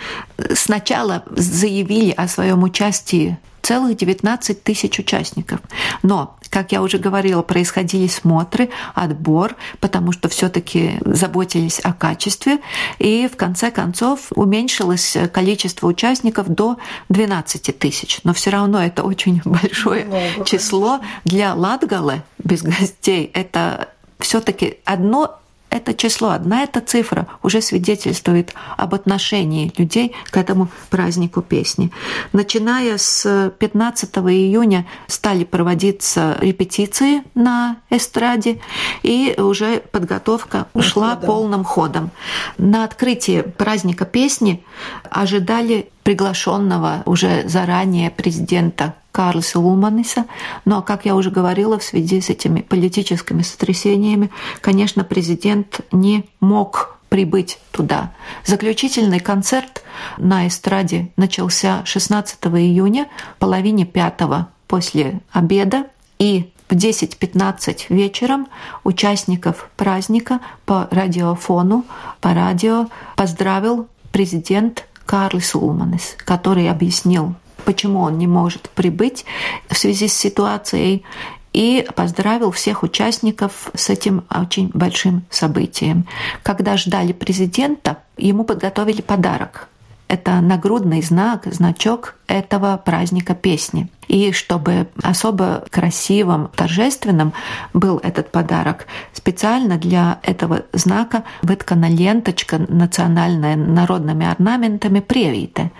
Сначала 0.54 1.24
заявили 1.30 2.10
о 2.10 2.28
своем 2.28 2.62
участии 2.62 3.38
целых 3.62 3.96
19 3.96 4.62
тысяч 4.62 4.98
участников. 4.98 5.60
Но, 6.02 6.36
как 6.54 6.70
я 6.70 6.82
уже 6.82 6.98
говорила, 6.98 7.42
происходили 7.42 8.06
смотры, 8.06 8.70
отбор, 8.94 9.56
потому 9.80 10.12
что 10.12 10.28
все-таки 10.28 11.00
заботились 11.04 11.80
о 11.80 11.92
качестве, 11.92 12.60
и 13.00 13.28
в 13.30 13.36
конце 13.36 13.72
концов 13.72 14.28
уменьшилось 14.36 15.16
количество 15.32 15.88
участников 15.88 16.48
до 16.48 16.76
12 17.08 17.76
тысяч. 17.76 18.20
Но 18.22 18.32
все 18.32 18.50
равно 18.50 18.80
это 18.80 19.02
очень 19.02 19.42
большое 19.44 20.04
Много, 20.04 20.44
число 20.44 21.00
для 21.24 21.54
Латгалы 21.54 22.22
без 22.38 22.62
гостей. 22.62 23.32
Это 23.34 23.88
все-таки 24.20 24.76
одно 24.84 25.40
это 25.70 25.92
число, 25.92 26.30
одна 26.30 26.62
эта 26.62 26.80
цифра 26.80 27.26
уже 27.42 27.60
свидетельствует 27.60 28.54
об 28.76 28.94
отношении 28.94 29.72
людей 29.76 30.14
к 30.30 30.36
этому 30.36 30.68
празднику 30.88 31.42
песни. 31.42 31.90
Начиная 32.32 32.96
с 32.96 33.52
15 33.58 34.16
июня 34.18 34.86
стали 35.08 35.42
проводиться 35.44 36.38
репетиции 36.40 37.24
на 37.34 37.78
эстраде, 37.90 38.60
и 39.02 39.34
уже 39.36 39.80
подготовка 39.80 40.68
шла 40.80 41.16
полным 41.16 41.64
ходом. 41.64 42.10
На 42.56 42.84
открытие 42.84 43.42
праздника 43.42 44.04
песни 44.04 44.64
ожидали 45.10 45.90
приглашенного 46.04 47.02
уже 47.04 47.48
заранее 47.48 48.10
президента 48.10 48.94
Карлса 49.14 49.60
Улманиса. 49.60 50.26
Но, 50.64 50.82
как 50.82 51.04
я 51.04 51.14
уже 51.14 51.30
говорила, 51.30 51.78
в 51.78 51.84
связи 51.84 52.20
с 52.20 52.30
этими 52.30 52.62
политическими 52.62 53.42
сотрясениями, 53.42 54.30
конечно, 54.60 55.04
президент 55.04 55.82
не 55.92 56.24
мог 56.40 56.98
прибыть 57.10 57.60
туда. 57.70 58.12
Заключительный 58.44 59.20
концерт 59.20 59.84
на 60.18 60.48
эстраде 60.48 61.12
начался 61.16 61.84
16 61.84 62.44
июня, 62.46 63.06
половине 63.38 63.86
пятого 63.86 64.48
после 64.66 65.20
обеда, 65.30 65.86
и 66.18 66.50
в 66.68 66.72
10-15 66.72 67.86
вечером 67.90 68.48
участников 68.82 69.70
праздника 69.76 70.40
по 70.66 70.88
радиофону, 70.90 71.84
по 72.20 72.34
радио 72.34 72.88
поздравил 73.14 73.86
президент 74.10 74.88
Карлис 75.06 75.54
Улманес, 75.54 76.16
который 76.24 76.68
объяснил, 76.68 77.36
почему 77.64 78.00
он 78.00 78.18
не 78.18 78.26
может 78.26 78.70
прибыть 78.70 79.24
в 79.68 79.76
связи 79.76 80.08
с 80.08 80.14
ситуацией, 80.14 81.04
и 81.52 81.86
поздравил 81.94 82.50
всех 82.50 82.82
участников 82.82 83.70
с 83.74 83.88
этим 83.88 84.24
очень 84.28 84.72
большим 84.74 85.22
событием. 85.30 86.04
Когда 86.42 86.76
ждали 86.76 87.12
президента, 87.12 87.98
ему 88.16 88.42
подготовили 88.42 89.02
подарок 89.02 89.68
это 90.14 90.40
нагрудный 90.40 91.02
знак, 91.02 91.46
значок 91.50 92.14
этого 92.26 92.76
праздника 92.76 93.34
песни. 93.34 93.88
И 94.08 94.32
чтобы 94.32 94.88
особо 95.02 95.64
красивым, 95.70 96.48
торжественным 96.54 97.32
был 97.72 97.98
этот 97.98 98.30
подарок, 98.30 98.86
специально 99.12 99.76
для 99.76 100.18
этого 100.22 100.62
знака 100.72 101.24
выткана 101.42 101.88
ленточка 101.88 102.58
национальная 102.58 103.56
народными 103.56 104.26
орнаментами 104.26 105.00
превиты. 105.00 105.70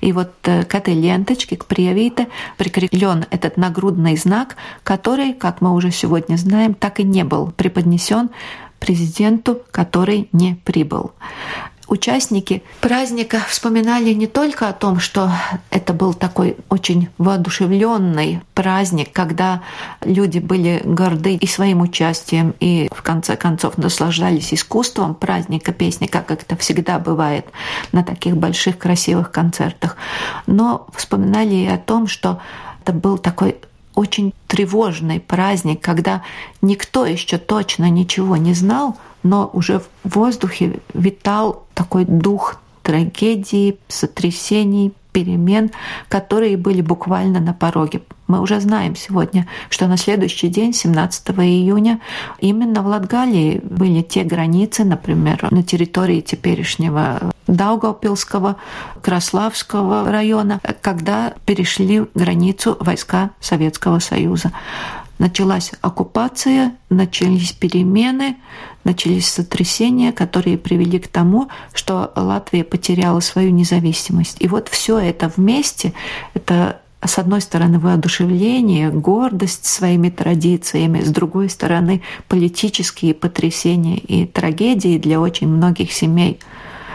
И 0.00 0.12
вот 0.12 0.32
э, 0.44 0.64
к 0.64 0.74
этой 0.74 0.94
ленточке, 0.94 1.56
к 1.56 1.66
превите, 1.66 2.28
прикреплен 2.56 3.26
этот 3.30 3.56
нагрудный 3.56 4.16
знак, 4.16 4.56
который, 4.82 5.32
как 5.34 5.60
мы 5.60 5.72
уже 5.72 5.90
сегодня 5.90 6.36
знаем, 6.36 6.74
так 6.74 7.00
и 7.00 7.04
не 7.04 7.24
был 7.24 7.52
преподнесен 7.52 8.30
президенту, 8.78 9.62
который 9.70 10.28
не 10.32 10.56
прибыл 10.64 11.12
участники 11.88 12.62
праздника 12.80 13.42
вспоминали 13.48 14.12
не 14.12 14.26
только 14.26 14.68
о 14.68 14.72
том, 14.72 15.00
что 15.00 15.30
это 15.70 15.92
был 15.92 16.14
такой 16.14 16.56
очень 16.68 17.08
воодушевленный 17.18 18.40
праздник, 18.54 19.12
когда 19.12 19.62
люди 20.02 20.38
были 20.38 20.82
горды 20.84 21.34
и 21.34 21.46
своим 21.46 21.80
участием, 21.80 22.54
и 22.60 22.88
в 22.94 23.02
конце 23.02 23.36
концов 23.36 23.78
наслаждались 23.78 24.52
искусством 24.54 25.14
праздника. 25.14 25.72
Песни, 25.72 26.06
как 26.06 26.30
это 26.30 26.56
всегда 26.56 26.98
бывает 26.98 27.46
на 27.92 28.02
таких 28.04 28.36
больших 28.36 28.78
красивых 28.78 29.30
концертах, 29.30 29.96
но 30.46 30.86
вспоминали 30.94 31.54
и 31.54 31.66
о 31.66 31.78
том, 31.78 32.06
что 32.06 32.40
это 32.82 32.92
был 32.92 33.18
такой 33.18 33.56
очень 33.94 34.32
тревожный 34.48 35.20
праздник, 35.20 35.80
когда 35.80 36.22
никто 36.62 37.06
еще 37.06 37.38
точно 37.38 37.90
ничего 37.90 38.36
не 38.36 38.54
знал, 38.54 38.96
но 39.22 39.50
уже 39.52 39.80
в 39.80 39.88
воздухе 40.04 40.80
витал 40.92 41.64
такой 41.74 42.04
дух 42.04 42.56
трагедии, 42.82 43.78
сотрясений, 43.88 44.92
перемен, 45.14 45.70
которые 46.08 46.56
были 46.56 46.82
буквально 46.82 47.40
на 47.40 47.54
пороге. 47.54 48.02
Мы 48.26 48.40
уже 48.40 48.60
знаем 48.60 48.96
сегодня, 48.96 49.46
что 49.70 49.86
на 49.86 49.96
следующий 49.96 50.48
день, 50.48 50.72
17 50.72 51.30
июня, 51.38 52.00
именно 52.40 52.82
в 52.82 52.86
Латгалии 52.86 53.60
были 53.62 54.02
те 54.02 54.24
границы, 54.24 54.84
например, 54.84 55.46
на 55.50 55.62
территории 55.62 56.20
теперешнего 56.20 57.32
Даугавпилского, 57.46 58.56
Краславского 59.02 60.10
района, 60.10 60.60
когда 60.80 61.34
перешли 61.46 62.06
границу 62.14 62.76
войска 62.80 63.30
Советского 63.40 64.00
Союза. 64.00 64.50
Началась 65.18 65.72
оккупация, 65.80 66.74
начались 66.90 67.52
перемены, 67.52 68.36
начались 68.82 69.28
сотрясения, 69.28 70.12
которые 70.12 70.58
привели 70.58 70.98
к 70.98 71.08
тому, 71.08 71.48
что 71.72 72.12
Латвия 72.16 72.64
потеряла 72.64 73.20
свою 73.20 73.50
независимость. 73.50 74.36
И 74.40 74.48
вот 74.48 74.68
все 74.68 74.98
это 74.98 75.32
вместе, 75.36 75.92
это 76.34 76.80
с 77.00 77.18
одной 77.18 77.42
стороны, 77.42 77.78
воодушевление, 77.78 78.90
гордость 78.90 79.66
своими 79.66 80.08
традициями, 80.08 81.00
с 81.00 81.10
другой 81.10 81.48
стороны, 81.48 82.02
политические 82.28 83.14
потрясения 83.14 83.98
и 83.98 84.26
трагедии 84.26 84.98
для 84.98 85.20
очень 85.20 85.48
многих 85.48 85.92
семей– 85.92 86.40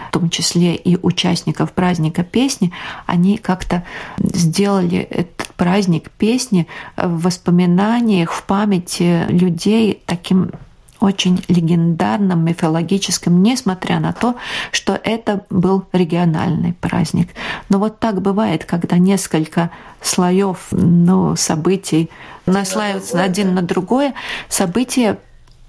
в 0.10 0.12
том 0.12 0.30
числе 0.30 0.76
и 0.76 0.98
участников 0.98 1.72
праздника 1.72 2.24
песни, 2.24 2.72
они 3.06 3.38
как-то 3.38 3.84
сделали 4.18 4.98
этот 4.98 5.48
праздник 5.56 6.10
песни 6.10 6.68
в 6.98 7.22
воспоминаниях, 7.22 8.32
в 8.32 8.44
памяти 8.44 9.26
людей 9.30 10.02
таким 10.08 10.52
очень 11.00 11.42
легендарным, 11.48 12.44
мифологическим, 12.44 13.42
несмотря 13.42 14.00
на 14.00 14.14
то, 14.14 14.36
что 14.72 15.00
это 15.02 15.46
был 15.50 15.86
региональный 15.94 16.74
праздник. 16.74 17.30
Но 17.70 17.78
вот 17.80 18.00
так 18.00 18.22
бывает, 18.22 18.66
когда 18.66 18.98
несколько 18.98 19.70
слоев 20.02 20.68
ну, 20.72 21.36
событий 21.36 22.10
наслаиваются 22.46 23.22
один 23.22 23.54
на 23.54 23.62
другое, 23.62 24.14
события 24.50 25.20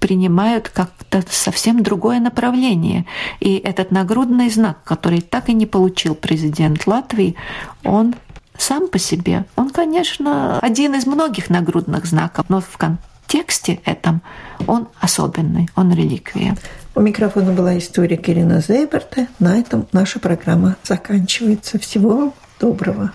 принимают 0.01 0.67
как-то 0.67 1.23
совсем 1.29 1.83
другое 1.83 2.19
направление. 2.19 3.05
И 3.39 3.57
этот 3.57 3.91
нагрудный 3.91 4.49
знак, 4.49 4.83
который 4.83 5.21
так 5.21 5.47
и 5.47 5.53
не 5.53 5.67
получил 5.67 6.15
президент 6.15 6.87
Латвии, 6.87 7.35
он 7.83 8.15
сам 8.57 8.87
по 8.89 8.99
себе, 8.99 9.45
он, 9.55 9.69
конечно, 9.69 10.59
один 10.59 10.95
из 10.95 11.05
многих 11.05 11.49
нагрудных 11.49 12.05
знаков, 12.05 12.45
но 12.49 12.61
в 12.61 12.77
контексте 12.77 13.79
этом 13.85 14.21
он 14.67 14.87
особенный, 14.99 15.69
он 15.75 15.93
реликвия. 15.93 16.57
У 16.93 16.99
микрофона 16.99 17.53
была 17.53 17.77
историк 17.77 18.27
Ирина 18.27 18.59
Зейберта. 18.59 19.27
На 19.39 19.57
этом 19.57 19.87
наша 19.93 20.19
программа 20.19 20.75
заканчивается. 20.83 21.79
Всего 21.79 22.33
доброго. 22.59 23.11